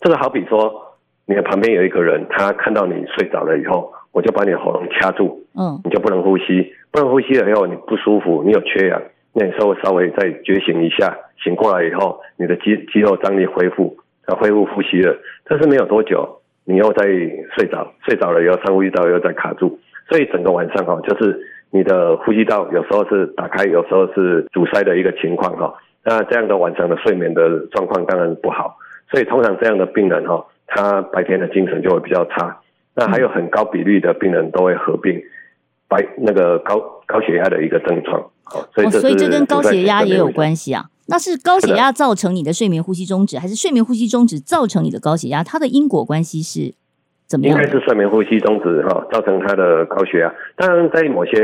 [0.00, 3.94] 这个好比说，你的旁边有一个人，他看到你睡着了以后。
[4.10, 9.00] 我就把你的喉咙掐住，嗯，你就不能呼吸，不能呼吸了以后你不舒服，你有缺氧，
[9.34, 17.04] 那你稍微稍微再觉醒一下，醒过来以后，你的肌肌肉张力恢复，啊，恢复呼吸了，但是没有多久，你又再
[17.54, 21.38] 睡着，睡着了以后上呼吸道又再卡住，所以整个晚上哈，就是
[21.70, 28.76] 你的呼吸道有时候是打开，有时候是阻塞的一个情况哈，那这样的晚上的睡眠的状况当然不好，
[29.10, 32.60] 所以通常这样的病人哈，他白天的精神就会比较差。
[32.94, 35.22] 那还有很高比例的病人都会合并
[35.86, 38.28] 白那个高高血压的一个症状，
[38.74, 40.86] 所以这、哦、所以这跟高血压也有关系啊？
[41.06, 45.44] 那是高血压造成你的睡眠呼吸中止，还是睡眠呼吸中止造成你的高血压？
[45.44, 46.74] 它的因果关系是
[47.28, 47.56] 怎么样？
[47.56, 50.34] 应该是睡眠呼吸中止哈，造成他的高血压。
[50.56, 51.36] 当然，在某些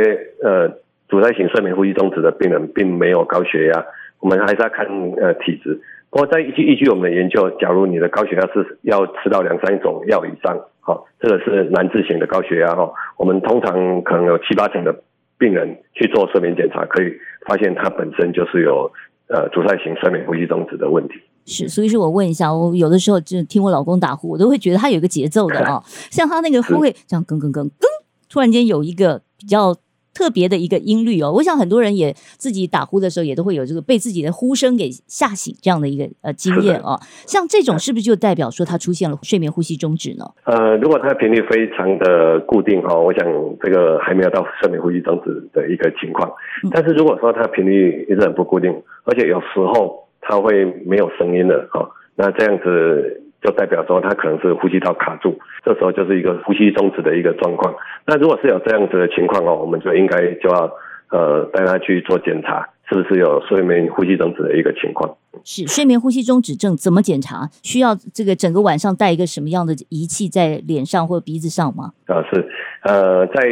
[0.42, 0.68] 呃
[1.08, 3.84] 阻塞型睡眠呼吸中止的病人，并没有高血压，
[4.20, 4.86] 我们还是要看
[5.20, 5.78] 呃体质。
[6.10, 10.58] 不过，在依据依据我们的研究，假如你的高血压是要吃到两三种药以上。
[10.80, 12.92] 好，这个是难治型的高血压哈。
[13.18, 14.94] 我们通常可能有七八成的
[15.38, 17.12] 病人去做睡眠检查，可以
[17.46, 18.90] 发现他本身就是有
[19.28, 21.20] 呃阻塞型睡眠呼吸中止的问题。
[21.46, 27.88] 是，所以是我问一下，我有的时候就听我老公打呼，我都会觉得他有一个节奏的啊， 像他那个呼会这样，更更更更，
[28.28, 29.76] 突然间有一个比较。
[30.16, 36.96] 特别的一个音律哦，我想很多人也自己打呼的时候也都会有这个被自己的呼声给吓醒这样的一个呃经验哦。
[37.26, 40.24] 像这种是不是就代表说他出现了睡眠呼吸中止呢？
[40.44, 43.26] 呃，如果它的频率非常的固定哈，我想
[43.60, 46.30] 这个还没有到睡眠呼吸中止的一个情况。
[46.70, 48.70] 但是如果说它频率一直很不固定，
[49.02, 53.20] 而且有时候它会没有声音了哈，那这样子。
[53.44, 57.74] 就代表说他可能是呼吸道卡住，这时候就是一个呼吸中止的一个状况。
[58.06, 60.72] 那如果是有这样子的情况哦，我们就应该就要
[61.10, 65.14] 呃带他去做检查，是不是有睡眠呼吸中止的一个情况。
[65.44, 67.46] 是睡眠呼吸中止症怎么检查？
[67.62, 71.92] 需要这个整个晚上戴一个什么样的仪器在脸上或鼻子上吗？
[72.06, 72.48] 啊，是，
[72.84, 73.42] 呃，在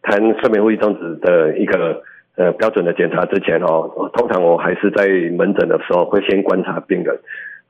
[0.00, 2.00] 谈睡眠呼吸中止的一个
[2.38, 7.18] 呃标准的检查之前哦，通常我还是在门诊的时候会先观察病人。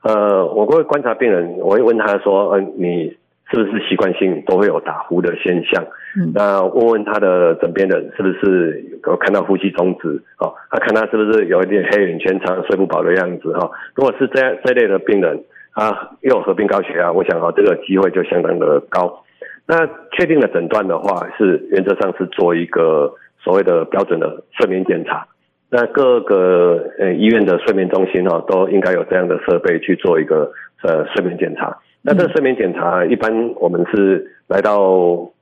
[0.03, 3.17] 呃，我会观察病人，我会问他说，嗯、呃，你。
[3.51, 5.83] 是不是习惯性都会有打呼的现象？
[6.15, 10.21] 嗯，那问问他的枕边人是不是有看到呼吸中止？
[10.37, 13.51] 哦，他看他是不是有一点黑眼圈、常睡不饱的样子？
[13.53, 19.23] 哈，如果是这样这类的病人，啊，又有合并高血压，我想哦，这个机会就相当的高。
[19.65, 23.11] 那确定了诊断的话，是原则上是做一个
[23.43, 25.27] 所谓的标准的睡眠检查。
[25.71, 30.51] 那各个呃医院的睡眠中心哈，都应该有这样的设备去做一个
[30.83, 31.77] 呃睡眠检查。
[32.01, 34.79] 那这个睡眠检查，一般我们是来到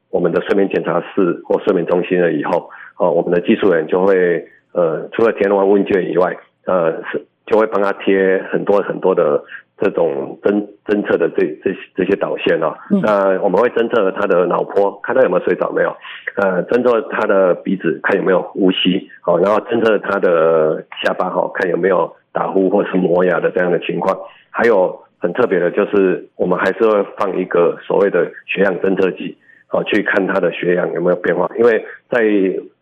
[0.10, 9.44] 我们的睡眠检查室或睡眠中心了以后，哦，我们的技术人就会，呃，除了填完问卷以外，呃，是就会帮他贴很多很多的
[9.80, 12.76] 这种侦侦测的这这这些导线哦。
[13.02, 15.96] 那我们会侦测他的脑波，看他有没有睡着没有，
[16.36, 24.18] 呃，侦测他的鼻子，看有没有呼吸，好，然后侦测他的下巴，哈，看有没有打呼或是磨牙的这样的情况，
[24.50, 25.02] 还有。
[25.20, 29.36] 很特别的就是，我们还是会放一个所谓的血氧侦测器，
[29.66, 31.50] 好，去看他的血氧有没有变化。
[31.58, 32.22] 因为在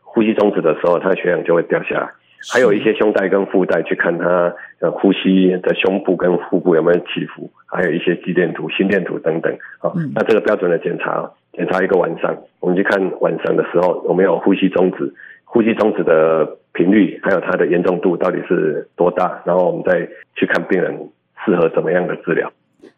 [0.01, 2.11] 呼吸终止的时候，他的血氧就会掉下来。
[2.51, 9.55] 还有一些胸带跟腹带去看他的呼吸的胸部跟腹部有没有起伏，还有一些肌电图、心电图等等。
[9.79, 21.09] 好，那这个标准的检查，检查一个晚上，我们去看晚上的时候有没有呼吸中止，呼吸中止的频率，还有它的严重度到底是多大，然后我们再去看病人。
[21.45, 22.51] 适合怎么样的治疗？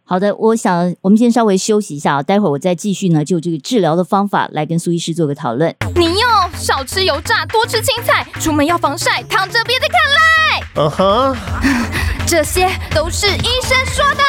[0.05, 5.69] 好的，我想我们先稍微休息一下，待会儿我再继续呢，就这个治疗的方法来跟苏医师做个讨论。
[5.95, 6.26] 你要
[6.57, 10.63] 少吃油炸，多吃青菜，出门要防晒，躺着别再看赖。
[10.75, 12.25] 嗯哼、uh，huh.
[12.27, 14.23] 这些都是医生说的。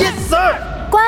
[0.00, 0.56] Yes sir，
[0.90, 1.02] 乖，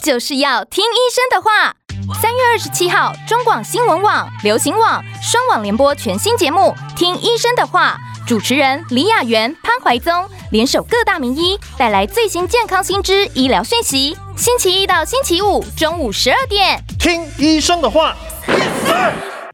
[0.00, 1.74] 就是要听医生的话。
[2.20, 7.98] 三月二十七号，中广新闻网、流行网双网联播全新节目《听医生的话》。
[8.28, 14.16] 主持人李雅媛、潘怀宗联手各大名医，带来最新健康新知、医疗讯息。
[14.36, 18.14] 星期一到星期五中午十二点，听医生的话。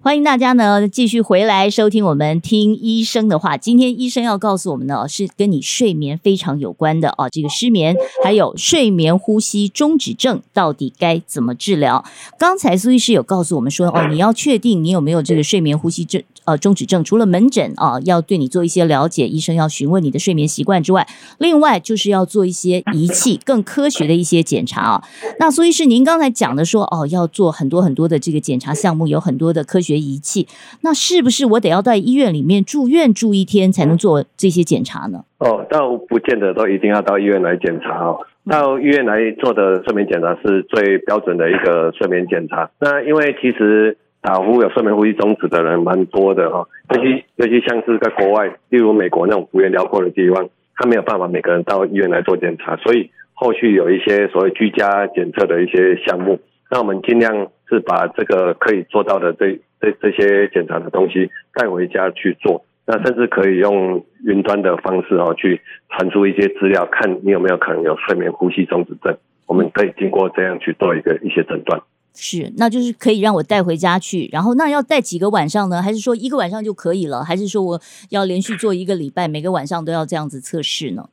[0.06, 3.56] 欢迎大家呢继续回来收听我们听医生的话。
[3.56, 12.04] 今天医生要告诉我们的是跟你睡眠非常有关的哦，这个失眠还有睡眠呼吸中止症到底该怎么治疗？
[12.38, 21.06] 刚才苏医师有告诉我们说哦，你要确定你有没有这个睡眠呼吸症呃中止症，除了门诊啊要对你做一些了解，医生要询问你的睡眠习惯之外，
[21.38, 25.02] 另外就是要做一些仪器更科学的一些检查啊。
[25.38, 29.96] 那苏医师您刚才讲的说哦，要做很多很多的这个检查项目，有很多的科学。
[29.96, 30.46] 仪器，
[30.82, 35.24] 那是不是我得要在医院里面住院住一天才能做这些检查呢？
[35.38, 38.18] 哦，倒不见得都一定要到医院来检查哦。
[38.48, 42.70] 到医院来做的睡眠检查是最标准的一个睡眠检查。
[42.78, 56.40] 那因为其实打呼有睡眠呼吸中止的人蛮多的哈，尤其尤其像是在国外，例如美国那种幅员辽阔的地方，他没有办法每个人到医院来做检查，所以后续有一些所谓居家检测的一些项目，
[56.72, 59.60] 那我们尽量是把这个可以做到的这。
[59.78, 65.60] 这这些检查的东西带回家去做，那甚至可以用云端的方式哦，去
[65.90, 69.14] 传输一些资料，看你有没有可能有睡眠呼吸中止症。
[69.46, 71.78] 我们可以经过这样去做一个一些诊断。
[72.16, 75.82] 是，那就是可以让我带回家去，然后那要带几个晚上呢？
[75.82, 77.22] 还是说一个晚上就可以了？
[77.22, 81.04] 还是说我要连续做一个礼拜，每个晚上都要这样子测试呢？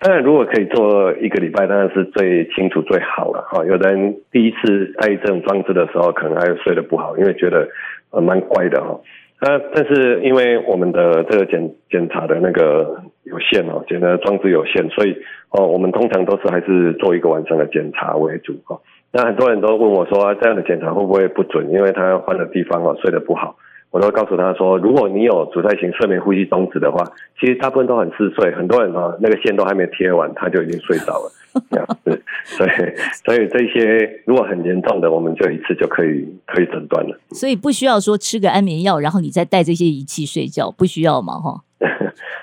[0.00, 3.62] 当然，如果可以做一个礼拜，当然是最清楚最好了哈。
[3.66, 7.68] 有的人第一次戴这种装置的时候，可能还睡得不好，因为觉得
[8.10, 8.98] 呃蛮怪的哈。
[9.42, 15.14] 那但是因为我们的这个检检查的那个有限哦，检查装置有限，所以
[15.50, 18.80] 哦，我们通常都是还是做一个晚上的检查为主哈。
[19.12, 21.70] 那很多人都问我说，这样的检查会不会不准？
[21.70, 23.56] 因为他换了地方哦，睡得不好。
[23.90, 27.02] 我都告诉他说，如果你有阻塞型睡眠呼吸中止的话，
[27.40, 31.32] 其实大部分都很嗜睡，很多人啊，那个线都还没贴完，他就已经睡着了。
[31.68, 32.70] 这样子，所以
[33.24, 37.18] 所以这些如果很严重的，我们就一次就可以可以诊断了。
[37.30, 41.32] 所以不需要说吃个安眠药，然后你再带这些仪器睡觉，不需要嘛？
[41.34, 41.64] 哈。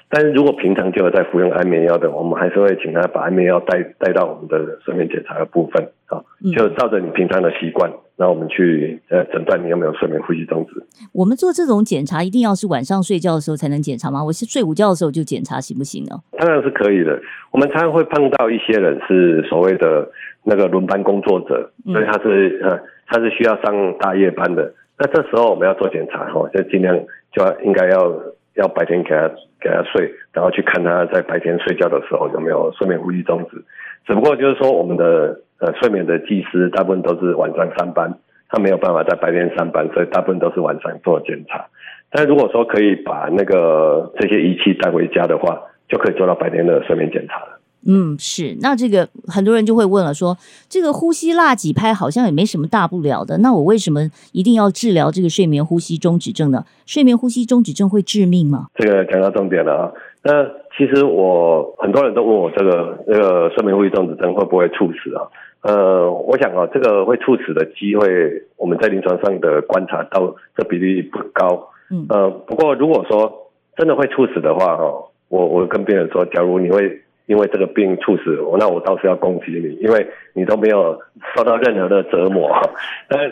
[0.09, 6.23] 但是如果平常就有在服用安眠药的，我们还是会请他把安眠药带带到我们的睡眠检查的部分啊，
[6.55, 7.91] 就照着你平常的习惯。
[8.19, 10.83] 那我们去呃诊断你有没有睡眠呼吸中止。
[11.13, 14.23] 我们做这种检查一定要是晚上睡觉的时候才能检查吗？
[14.23, 16.15] 我是睡午觉的时候就检查行不行呢？
[16.39, 17.19] 当然是可以的。
[17.51, 20.09] 我们常常会碰到一些人是所谓的
[20.43, 24.73] 那个轮班工作者，所以他是呃他是需要上大夜班的。
[24.97, 26.97] 那这时候我们要做检查哈，就尽量
[27.31, 28.09] 就要应该要
[28.57, 29.29] 要白天给他
[29.61, 33.63] 给他睡，然后去看他在白天睡觉的时候有没有睡眠呼吸中止。
[34.05, 38.13] 只不过就是说，我们的呃睡眠的技师大部分都是晚上上班，
[38.49, 41.67] 他没有办法在白天上班，所以大部分都是晚上做检查。
[42.09, 47.56] 但如果说可以把那个这些仪器带回家的话，就可以做到白天的睡眠检查了。
[47.85, 48.57] 嗯，是。
[48.59, 54.01] 那这个很多人就会问了说，说这个呼吸蜡几拍好像也没什么大不了的，那我为什么
[54.33, 56.65] 一定要治疗这个睡眠呼吸中止症呢？
[56.85, 58.67] 睡眠呼吸中止症会致命吗？
[58.75, 59.91] 这个讲到重点了啊。
[60.23, 60.43] 那
[60.77, 65.23] 其实我很多人都问我，这个这个睡眠呼吸中止症会不会猝死啊？
[65.61, 71.69] 呃，我想啊，这个会猝死的机会，我们在临床上的观察到，这比例不高。
[71.89, 72.05] 嗯。
[72.09, 74.83] 呃，不过如果说真的会猝死的话，哈，
[75.29, 77.01] 我我跟病人说，假如你会。
[77.27, 80.99] 因为这个病猝死，那我倒是要恭喜你，因为你都没有
[81.35, 82.49] 受到任何的折磨。
[83.07, 83.31] 但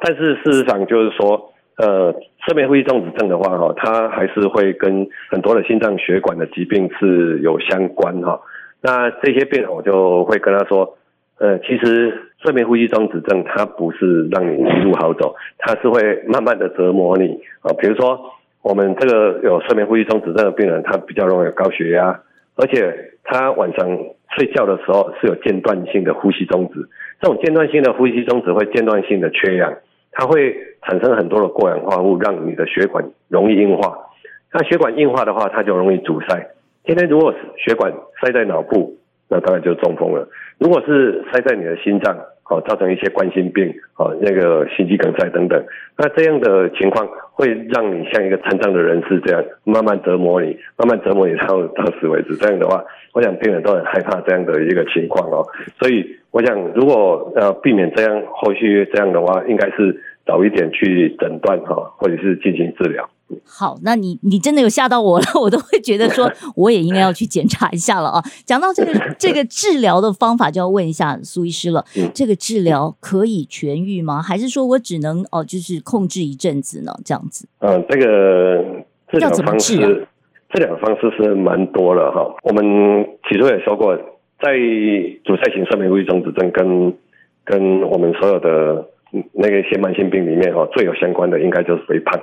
[0.00, 2.12] 但是事实上就是说，呃，
[2.46, 8.40] 睡眠呼吸中止症的话，哈，它还是会跟很多的心脏血管的疾病是有相关哈。
[8.80, 10.96] 那这些病我就会跟他说，
[11.38, 12.12] 呃，其实
[12.42, 17.72] 睡眠呼吸中止症它不是让你一路好走，它是会慢慢的折磨你啊。
[17.78, 18.20] 比如说
[18.62, 22.20] 我们这个有睡眠呼吸中止症的病人，他比较容易有高血压，
[22.56, 23.08] 而且。
[23.24, 23.88] 他晚上
[24.36, 26.86] 睡觉的时候是有间断性的呼吸中止，
[27.20, 29.72] 这种间断性的呼吸中止会间断性的缺氧，
[30.10, 33.96] 它会产生很多的过氧化物，让你的血管容易硬化。
[34.52, 36.50] 那血管硬化的话，它就容易阻塞。
[36.84, 38.98] 今天如果血管塞在脑部，
[39.28, 40.28] 那当然就中风了。
[40.58, 42.18] 如果是塞在你的心脏，
[42.52, 45.64] 哦，造成一些冠心病，哦，那个心肌梗塞等等，
[45.96, 52.36] 那这样的情况会让你像一个残障的人士这样慢慢折磨你，慢慢折磨你到到死为止。
[52.36, 52.84] 这样的话，
[53.14, 55.46] 我想病人都很害怕这样的一个情况哦。
[55.78, 63.08] 所以，我想如果要避免这样后续这样的话，应该是早一点去诊断哈，或者是进行治疗。
[63.44, 68.22] 好，那你你真的有吓到我了，我都会觉得说 我也应该要去检查一下了啊。
[68.44, 71.84] 讲到这个 这个治疗的方法，就要问一下苏医师了。
[72.14, 74.22] 这个治疗可以痊愈吗？
[74.22, 76.92] 还是说我只能哦，就是控制一阵子呢？
[77.04, 77.46] 这样子？
[77.60, 78.64] 嗯，这个
[79.10, 79.76] 治疗方式，
[80.54, 82.34] 治疗方式是蛮多了哈。
[82.44, 82.64] 我们
[83.28, 83.96] 起初也说过，
[84.40, 84.52] 在
[85.24, 86.94] 阻塞型睡眠呼吸中止症跟
[87.44, 88.86] 跟我们所有的
[89.32, 92.20] 那个一些慢性病里面哈，最有相关的应该就是肥胖。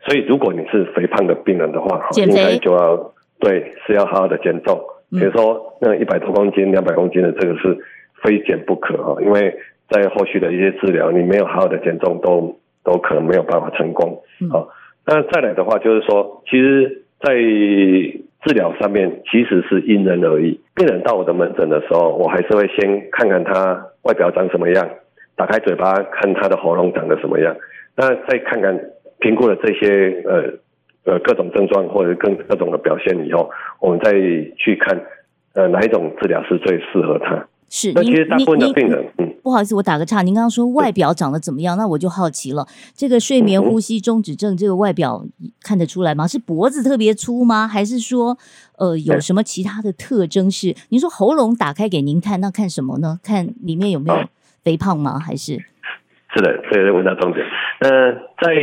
[0.00, 4.80] 所以，如果你是肥胖的病人的话，哈，应该就要对是要好好的减重。
[5.10, 7.76] 比如说，那一百多公斤、两百公斤的这个是
[8.22, 9.54] 非减不可哈，因为
[9.90, 14.22] 在后续的一些治疗，你没有好好的减重，都都可能没有办法成功。
[14.50, 14.68] 好，
[15.04, 20.60] 那再来的话，就是说，其实，在治疗上面其实是因人而异。
[20.74, 24.88] 病人到我的门诊的时候，我还是会先看看他外表长什么样，
[25.36, 27.56] 打开嘴巴看他的喉咙长得什么样，
[27.96, 28.78] 那再看看。
[29.20, 33.50] 评估了这些呃呃各种症状或者各各种的表现以后，
[33.80, 34.12] 我们再
[34.56, 35.00] 去看
[35.54, 37.46] 呃哪一种治疗是最适合他。
[37.70, 41.76] 是，那其实大部分的病人，嗯，不好意思，我打个岔，您刚刚说外表长得怎么样？
[41.76, 45.22] 那我就好奇了，这个睡眠呼吸中止症这个外表
[45.62, 46.26] 看得出来吗？
[46.26, 47.68] 是脖子特别粗吗？
[47.68, 48.38] 还是说
[48.78, 50.74] 呃有什么其他的特征是？
[50.88, 53.20] 您说喉咙打开给您看，那看什么呢？
[53.22, 54.24] 看里面有没有
[54.64, 55.18] 肥胖吗？
[55.18, 55.62] 还是？
[56.34, 57.44] 是的，这个问到重点。
[57.80, 58.54] 呃，在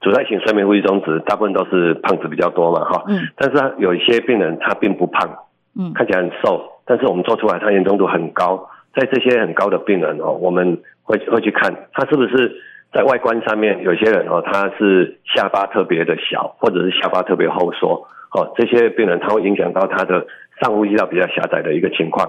[0.00, 3.04] 阻塞型睡眠呼吸中止，大部分都是胖子比较多嘛，哈。
[3.08, 3.28] 嗯。
[3.36, 5.28] 但是有一些病人他并不胖，
[5.78, 8.68] 嗯，看起来很瘦，但是我们做出来他严重度很高。
[8.94, 12.56] 在这些很高的病人哦，我们会会去看他是不是
[12.92, 20.26] 在外观上面，有些人哦，他是下巴特别的小，或者是下巴特别后缩，哦，这些病人他会影响到他的
[20.60, 22.28] 上呼吸道比较狭窄的一个情况。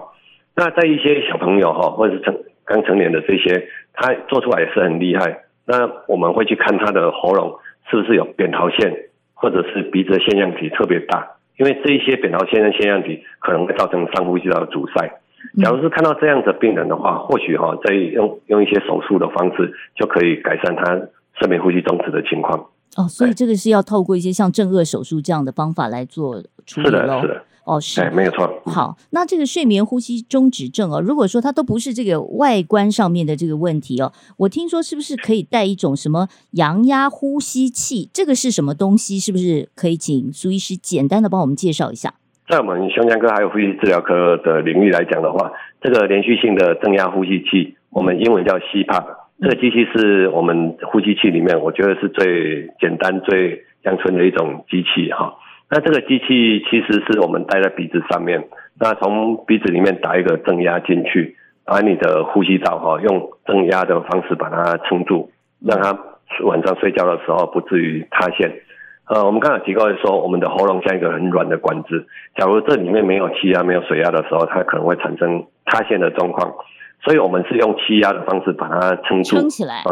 [0.55, 5.39] 那在一些小朋友哈，或者是成刚成年的这些，他做出来也是很厉害。
[5.69, 7.59] 那我们会去看他的喉咙
[7.91, 8.91] 是不是有扁桃腺，
[9.35, 15.19] 或者是鼻子的腺样体特别大，因为这一些扁桃腺的腺样体可能会造成上呼吸道的阻塞。
[15.61, 20.99] 假如是看到这样的病人的话，或许哈，再用用一些手术的方式就可以改善他
[21.35, 22.59] 睡眠呼吸中止的情况。
[22.97, 26.91] 哦，所以这个是要透过一些像正颚手术这样的方法来做处理喽。
[26.91, 27.43] 是的，是的。
[27.69, 28.49] 哦，是，没有错。
[28.65, 38.09] 好，那这个睡眠呼吸中止症哦，如果说它都不是这个外观上面的这个问题哦，我听说是不是可以带一种什么阳压呼吸器？
[38.11, 39.19] 这个是什么东西？
[39.19, 42.15] 是不是可以请苏医师简单的帮我们介绍一下？
[42.47, 45.51] 在我们胸腔科还有呼吸治疗科的领域来讲的话，
[45.83, 49.05] 这个连续性的正压呼吸器，我们英文叫 CPAP，
[49.39, 55.35] 这个机器是我们呼吸器里面我觉得是最简单、最乡村的一种机器哈。
[55.71, 58.47] 那这个机器其实是我们戴在鼻子上面，
[58.79, 65.31] 那从鼻子里面打一个正压进去，把你的呼吸道哈用正压的方式把它撑住，
[65.63, 65.97] 让它
[66.43, 68.51] 晚上睡觉的时候不至于塌陷。
[69.05, 76.53] 呃，我们刚才提过说，我们的喉咙像一个很软的管子，假如这里面没有气压、没有水压的时候，它可能会产生塌陷的状况。
[77.03, 79.83] 所以我们是用气压的方式把它撑住，撑起来。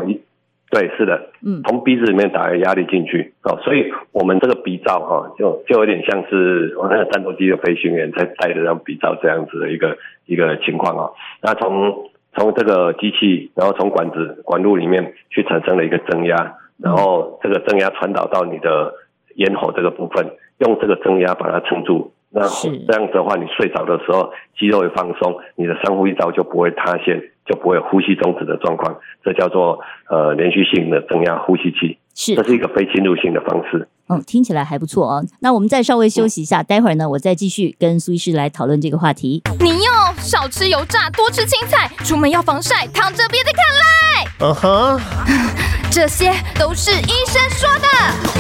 [0.70, 11.10] 对，是的，嗯，从鼻子里面打压力进去，哦，所以我们这个鼻罩哈，就就有点像是我那个战斗机的飞行员在戴的这样鼻罩这样子的一个一个情况啊。
[11.42, 18.94] 那从从这个机器，然后从管子管路里面去产生了一个增压，然后这个增压传导到你的
[19.36, 22.12] 咽喉这个部分，用这个增压把它撑住。
[22.30, 28.98] 那这样子的话，你睡着的时候肌肉会放松，你的上呼吸道就不会塌陷，就不会有呼吸中止的状况。
[29.24, 29.80] 这叫做
[30.10, 33.88] 呃连续性的增压呼吸器，是，这是一个非侵入性的方式。
[34.10, 35.26] 嗯，听起来还不错哦。
[35.42, 39.44] 那我们再稍微休息一下，嗯、待会儿呢，我再继续跟苏医师来讨论这个话题。
[39.60, 44.48] 你要少吃油炸，多吃青菜，出门要防晒，躺着别再看赖。
[44.48, 45.00] 嗯哼，
[45.92, 47.88] 这些都是医生说的。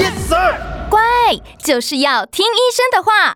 [0.01, 0.55] Yes sir，
[0.89, 0.99] 乖，
[1.61, 3.35] 就是要听医生的话。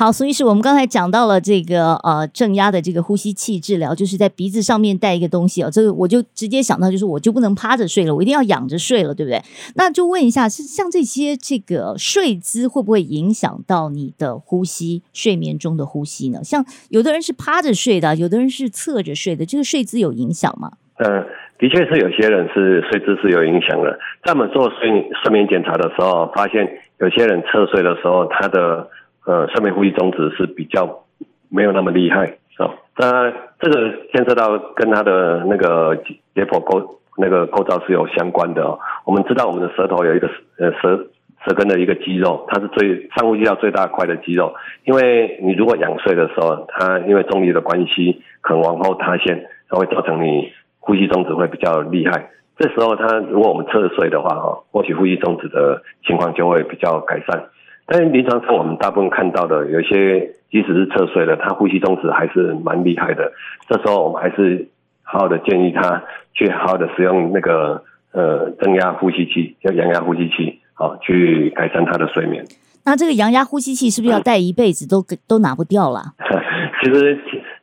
[0.00, 5.68] 好，所以是我们刚才讲到了这个呃正压的这个呼吸器治疗，就是在鼻子上面戴一个东西哦。
[5.70, 9.38] 这个我就直接想到，就是我就不能趴着睡了，我一定要仰着睡了，对不对？
[9.76, 15.02] 那就问一下，是像这些这个睡姿会不会影响到你的呼吸？
[15.12, 16.42] 睡眠中的呼吸呢？
[16.42, 20.72] 像有的人是趴着睡的，有的人是侧着睡的，这个睡姿有影响吗？
[20.96, 21.20] 呃，
[21.58, 23.98] 的确是有些人是睡姿是有影响的。
[24.24, 24.88] 在我们做睡
[25.22, 26.66] 睡眠检查的时候，发现
[27.00, 28.88] 有些人侧睡的时候，他的
[29.30, 31.04] 呃，睡眠呼吸中止是比较
[31.48, 32.24] 没有那么厉害
[32.56, 32.74] 啊。
[32.96, 35.94] 那这个牵涉到跟他的那个
[36.34, 38.76] 解剖构那个构造是有相关的哦。
[39.04, 40.28] 我们知道我们的舌头有一个
[40.58, 41.06] 呃舌
[41.44, 44.52] 舌根的一个肌肉，它是最上呼吸道最大块的肌肉。
[44.82, 52.30] 因为你如果仰睡的时候，它因为重力的关系，可能往后塌陷，它会造成你呼吸中止会比较厉害。
[52.58, 57.44] 这时候，它如果我们侧睡的话，哈，或许呼吸中止的情况就会比较改善。
[57.92, 63.32] 但是临床上我们大部分看到的，有些即使是侧睡了，他呼吸中止还是蛮厉害的。
[63.68, 64.68] 这时候我们还是
[65.02, 67.82] 好好的建议他去好好的使用那个
[68.12, 72.44] 呃增压呼吸器，叫阳压呼吸器，好去改善他的睡眠。
[72.84, 76.14] 那这个阳压呼吸器是不是要戴一辈子都都拿不掉了？
[76.80, 77.18] 其实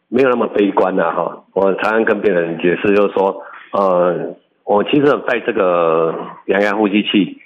[0.09, 1.45] 没有那么悲观呐哈。
[1.53, 6.13] 我常常跟病人解释，就是说，呃，我其实有戴这个
[6.47, 7.39] 阳压呼吸器。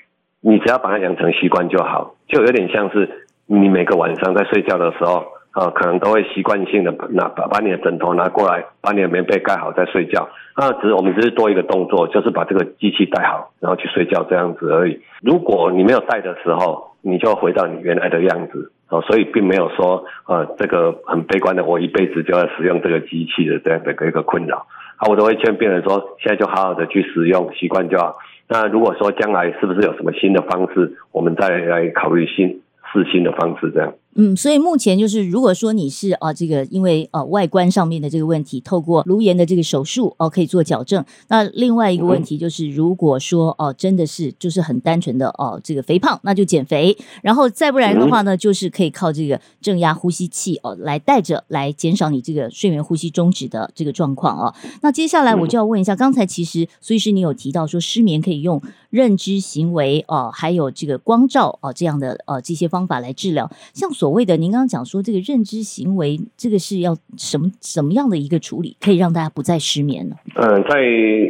[0.44, 3.10] 你只要把它养成习惯就好，就有点像是
[3.46, 10.30] 你每个晚上在睡觉的时候，呃，可能都会习惯性的拿把把你的枕头拿过来，把你的棉被盖好再睡觉。
[10.56, 15.02] 那只是我们只是多一个动作，就是把这个机器戴好，然后去睡觉这样子而已。
[15.22, 18.72] 如果你没有戴的时候，你就回到你原来的样子。
[18.90, 24.68] 哦，所以并没有说，呃，这个很悲观的，我一辈子就要使用这个机器的这样的一个困扰。
[24.98, 28.18] 啊，我都会劝病人说，现在就好好的去使用，习惯就好。
[28.54, 33.94] 那如果说将来是不是有什么新的方式，我们再来考虑新试新的方式这样。
[34.16, 41.04] 嗯，所以目前就是，如果说你是啊，这个因为呃外观上面的这个问题，透过颅颜的这个手术哦，可以做矫正。
[41.30, 46.98] 那另外一个问题就是，如果说哦真的是就是很单纯的哦这个肥胖，那就减肥。
[47.24, 54.54] 然后再不然的话呢，就是可以靠这个正压呼吸器哦来带着来减少你这个睡眠呼吸终止的这个状况哦。
[54.82, 63.90] 那接下来我就要问一下，刚才其实苏医师你有提到说失眠可以用认知行为哦，还有这个光照哦这样的呃这些方法来治疗，像。
[64.02, 70.16] 所谓的，您刚刚讲说这个认知行为，这个是要什么什么样的一个处理，可以让大家不再失眠呢？
[70.34, 70.82] 嗯，在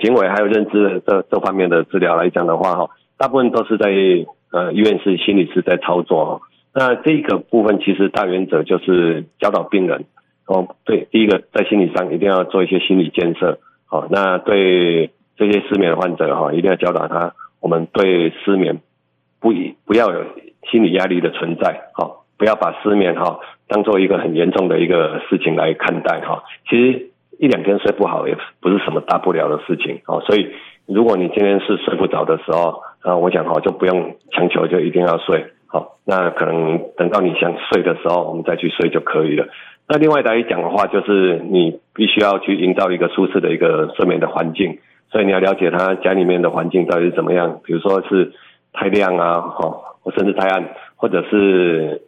[0.02, 3.90] 行为还有认知这这方面的治疗来讲的话，哈，大部分都是在
[4.52, 6.42] 呃医院是心理师在操作。
[6.74, 10.06] 那这个部分其实大原则就是教导病人
[10.46, 13.60] 哦，对，第一个在心理上一定要做一些心理建设。
[13.84, 18.80] 好，那对这些失眠患者哈，一定要教导他，我们对失眠
[19.42, 20.24] 不以不要有
[20.72, 21.90] 心理压力的存在。
[21.96, 22.21] 好。
[22.42, 26.44] 不要把失眠哈当做一个很严重的一个事情来看待哈。
[26.68, 30.20] 其实一两天睡不好也不是什么大不了的事情哦。
[30.26, 30.52] 所以
[30.88, 36.00] 如果你今天是睡不着的时候，啊，我想哈就不用强求就一定要睡好。
[36.04, 39.46] 那可能等到你想睡的时候，我们再去睡就可以了。
[39.88, 44.80] 那另外来讲的话，就是你必须要去营造一个舒适的一个睡眠的环境。
[45.12, 48.32] 所以你要了解他家里面的环境到底是怎么样，比如说是
[48.74, 49.78] 太亮啊，哈，
[50.18, 52.02] 甚至太暗，或者是。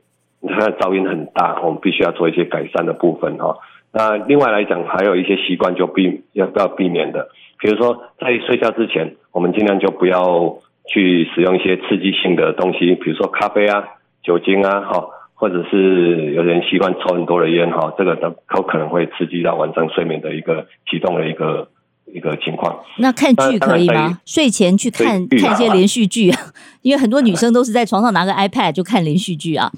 [0.48, 3.58] 它的噪音很大，我们必须要做一些改善的部分哈。
[3.91, 7.30] 那另外来讲，还有一些习惯就避要不要避免的，
[7.60, 13.84] 比如说在睡觉之前，我们尽量就不要去使用一些刺激性的东西，比如说咖啡啊、
[14.24, 21.70] 酒精啊，哈，或者是有人习惯抽很多的烟，哈，这个都都可能会刺激到晚上睡眠的一个启动的一个
[22.12, 22.80] 一个情况。
[22.98, 24.20] 那看剧可以吗？
[24.26, 26.39] 睡前去看看一些连续剧啊，
[26.82, 29.72] 因为很多女生都是在床上拿个 iPad 就看连续剧啊。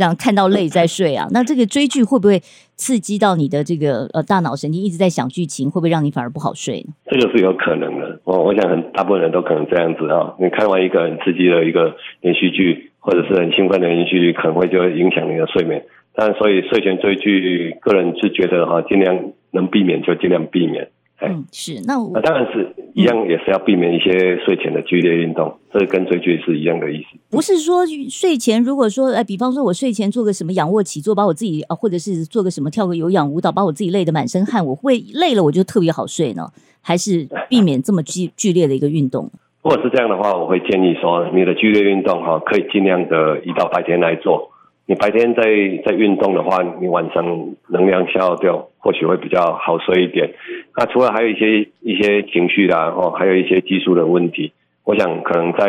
[0.00, 1.28] 这样看到累再睡啊？
[1.36, 2.40] 那这个追剧会不会
[2.74, 6.94] 刺激到你的这个呃大脑神经，一直在想剧情，会不会让你反而不好睡呢？
[7.04, 8.18] 这个是有可能的。
[8.24, 10.34] 我我想很大部分人都可能这样子啊。
[10.40, 15.84] 你看完一个很刺激的一个连续剧，或者是很兴奋的连续剧，可能会就会影响你的睡眠。
[16.14, 20.88] 但所以睡前追剧，个人是觉得哈，尽量能避免就尽量避免。
[21.22, 27.18] 嗯，是那我当然是一样，也是要避免一些睡前的剧烈运动，这跟追剧是一样的意思。
[27.30, 36.48] 不是说睡前，如果说哎，比方说我睡前做个什么仰卧起坐，把我自己啊，或者是做个什么跳个有氧舞蹈，把我自己累得满身汗，我会累了我就特别好睡呢？
[36.80, 39.30] 还是避免这么剧剧烈的一个运动？
[39.62, 44.50] 如果是这样的话，我会建议说，你的剧烈运动哈，可以尽量的移到白天来做。
[44.90, 45.44] 你白天在
[45.86, 47.24] 在运动的话，你晚上
[47.68, 50.32] 能量消耗掉，或许会比较好睡一点。
[50.76, 54.52] 那除了还有一些一些情绪啦，哦，还有一些激素的问题。
[54.82, 55.68] 我想可能在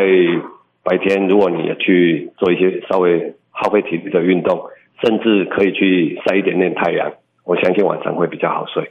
[0.82, 4.60] 白天，如果你去做一些稍微耗费体力的运动，
[5.04, 7.12] 甚至可以去晒一点点太阳，
[7.44, 8.90] 我相信晚上会比较好睡。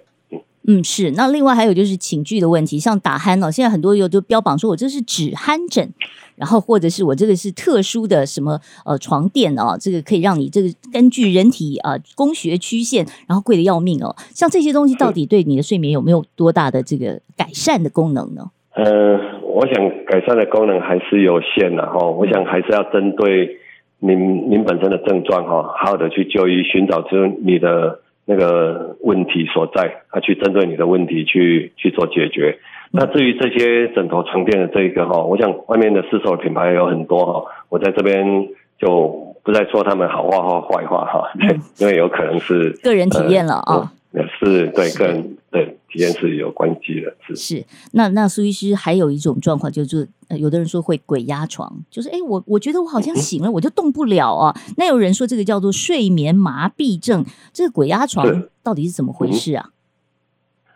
[0.67, 1.09] 嗯，是。
[1.11, 5.91] 那另外还有就是寝具的问题，像打鼾哦，现在很多有就标榜说我这是止鼾枕，
[6.35, 14.15] 然后或者是我这个是特殊的什么呃床垫哦，这个可以让你这个根据人体啊、呃、工学曲线，然后贵的要命哦。
[14.35, 18.51] 像这些东西到底对你的睡眠有没有多大的这个改善的功能呢？
[18.75, 22.05] 呃，我想改善的功能还是有限的哈。
[22.05, 23.57] 我想还是要针对
[23.97, 27.99] 您您本身的症状哈，好好的去就医，寻找出你的。
[28.31, 32.57] 那个问题所在，啊，去针对你的问题去去做解决。
[32.91, 38.47] 那至于这些枕头床垫的这一个哈，我想外面的市售品牌有很多哈，我在这边
[38.79, 41.29] 就不再说他们好话或坏话哈，
[41.79, 43.75] 因为有可能是个人体验了啊。
[43.75, 47.15] 呃是对，跟对体验是有关系的。
[47.25, 50.07] 是是，那那苏医师还有一种状况，就是
[50.37, 54.53] 有的人说会鬼压床，就是哎，我我觉得我好像醒了，嗯、我就动不了啊。
[54.77, 59.69] 那有人说这个叫做睡眠麻痹症，这个鬼压床到底是怎么回事啊？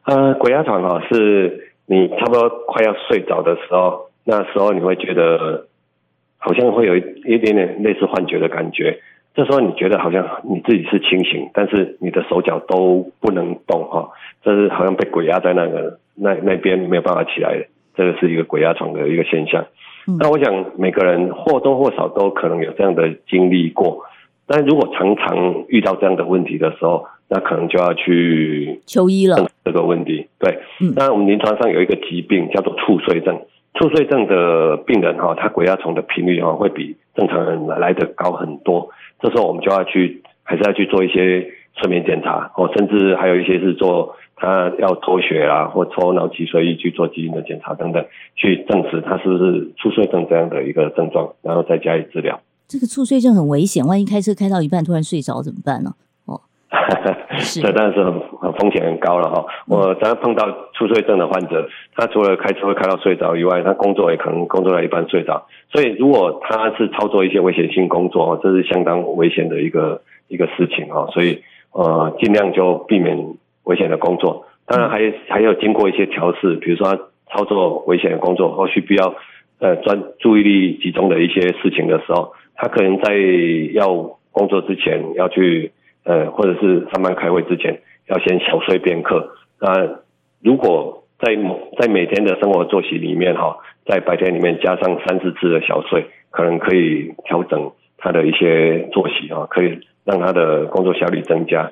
[0.04, 5.68] 呃，鬼压床啊，是你差不多快要睡着的时候，那时候你会觉得
[6.38, 9.02] 好像会有一一点点类似幻觉的感觉。
[9.36, 14.10] 这时候你觉得好像你自己是清醒，但是你的手脚都不能动哈，
[14.42, 19.66] 这是好像被鬼压在那个那那边没有办法起来，这个是一个鬼压床的一个现象。
[20.08, 24.04] 嗯、那我想每个人或多或少都可能有这样的经历过，
[24.48, 29.50] 但如果常常遇到这样的问题的时候，那可能就要去求医了。
[29.66, 33.42] 这个问题对，嗯、那我们临床上有一个疾病叫做猝睡症，
[33.74, 38.92] 猝睡症的病人哈，他鬼压床的频率哈会比正常人来的高很多。
[39.20, 48.06] 这时候我们就要去，还是要去做一些睡眠检查，哦，甚至还有一些是做他要抽血啊，或抽脑脊髓液去做基因的检查等等，
[48.36, 52.40] 去证实他是不是猝睡症这样的一个症状，然后再加以治疗。
[52.68, 55.92] 这个猝睡症很危险，万一开车开到一半突然睡着怎么办呢？
[57.62, 59.46] 这当然是很很风险很高了哈。
[59.68, 65.48] 我常常碰到猝睡症的患者，他除了开车会开到睡着以外，他工作也可能工作到一半睡着。
[65.72, 71.08] 所以如果他是操作一些危险性工作，这是相当危险的一个一个事情哈。
[71.12, 73.18] 所以呃，尽量就避免
[73.64, 74.46] 危险的工作。
[74.66, 77.00] 当然还还要经过一些调试，比如说他
[77.32, 79.16] 操作危险的工作或需必要
[79.60, 83.14] 呃专注意力集中的一些事情的时候，他可能在
[83.74, 85.72] 要工作之前要去。
[86.06, 89.36] 呃，或者是上班开会之前，要先小睡片刻。
[89.60, 90.00] 那
[90.42, 91.36] 如果在
[91.80, 101.70] 在每天的生活作息里面哈，在白天里面加上三四次的小睡，可能可以调整他的一些作息啊，可以让他的工作效率增加。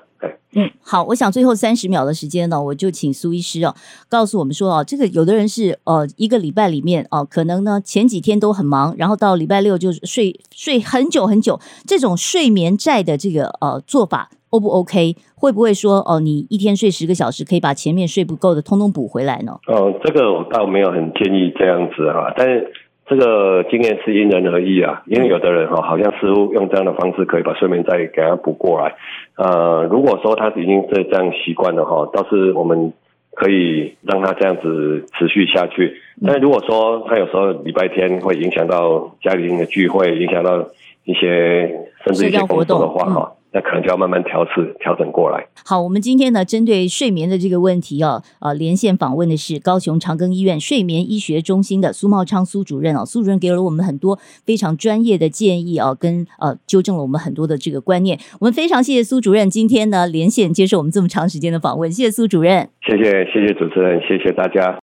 [0.56, 3.74] 嗯，好，我想最后三十秒的时间呢，我就请苏医师哦，
[4.08, 15.18] 告诉我们说哦，这个有的人是呃一个礼拜里面哦，可能呢前几天都很忙，然后到礼拜六就睡睡很久很久，这种睡眠债的这个呃做法 O 不 OK？
[15.36, 19.60] 会不会说哦，你一天睡十个小时可以把前面睡不够的通通补回来呢？
[19.68, 22.72] 哦，这个我倒没有很建议这样子哈，但是。
[23.06, 28.96] 这个经验是因人而异啊，因为有的人哈，好像似乎用这样的方式可以把睡眠再给他补过来。
[29.36, 32.94] 呃，如果说他已经这这样习惯了哈，倒是我们
[33.34, 35.98] 可以让他这样子持续下去。
[36.26, 40.66] 但如果说他有时候礼拜天会影响到家里人的聚会，影响到
[41.04, 41.68] 一些
[42.06, 45.46] 甚至一些工作的话哈，那可能就要慢慢调试调整过来。
[45.64, 58.20] 好，我们今天呢，针对睡眠的这个问题哦，呃，连线访问的是高雄长庚医院睡眠医学中心的苏茂昌苏主任哦，苏主任给了我们很多非常专业的建议哦，跟呃纠正了我们很多的这个观念。
[58.40, 64.84] 我们非常谢谢苏主任今天呢连线接受我们这么长时间的访问，谢谢苏主任，谢谢谢谢主持人，谢谢大家。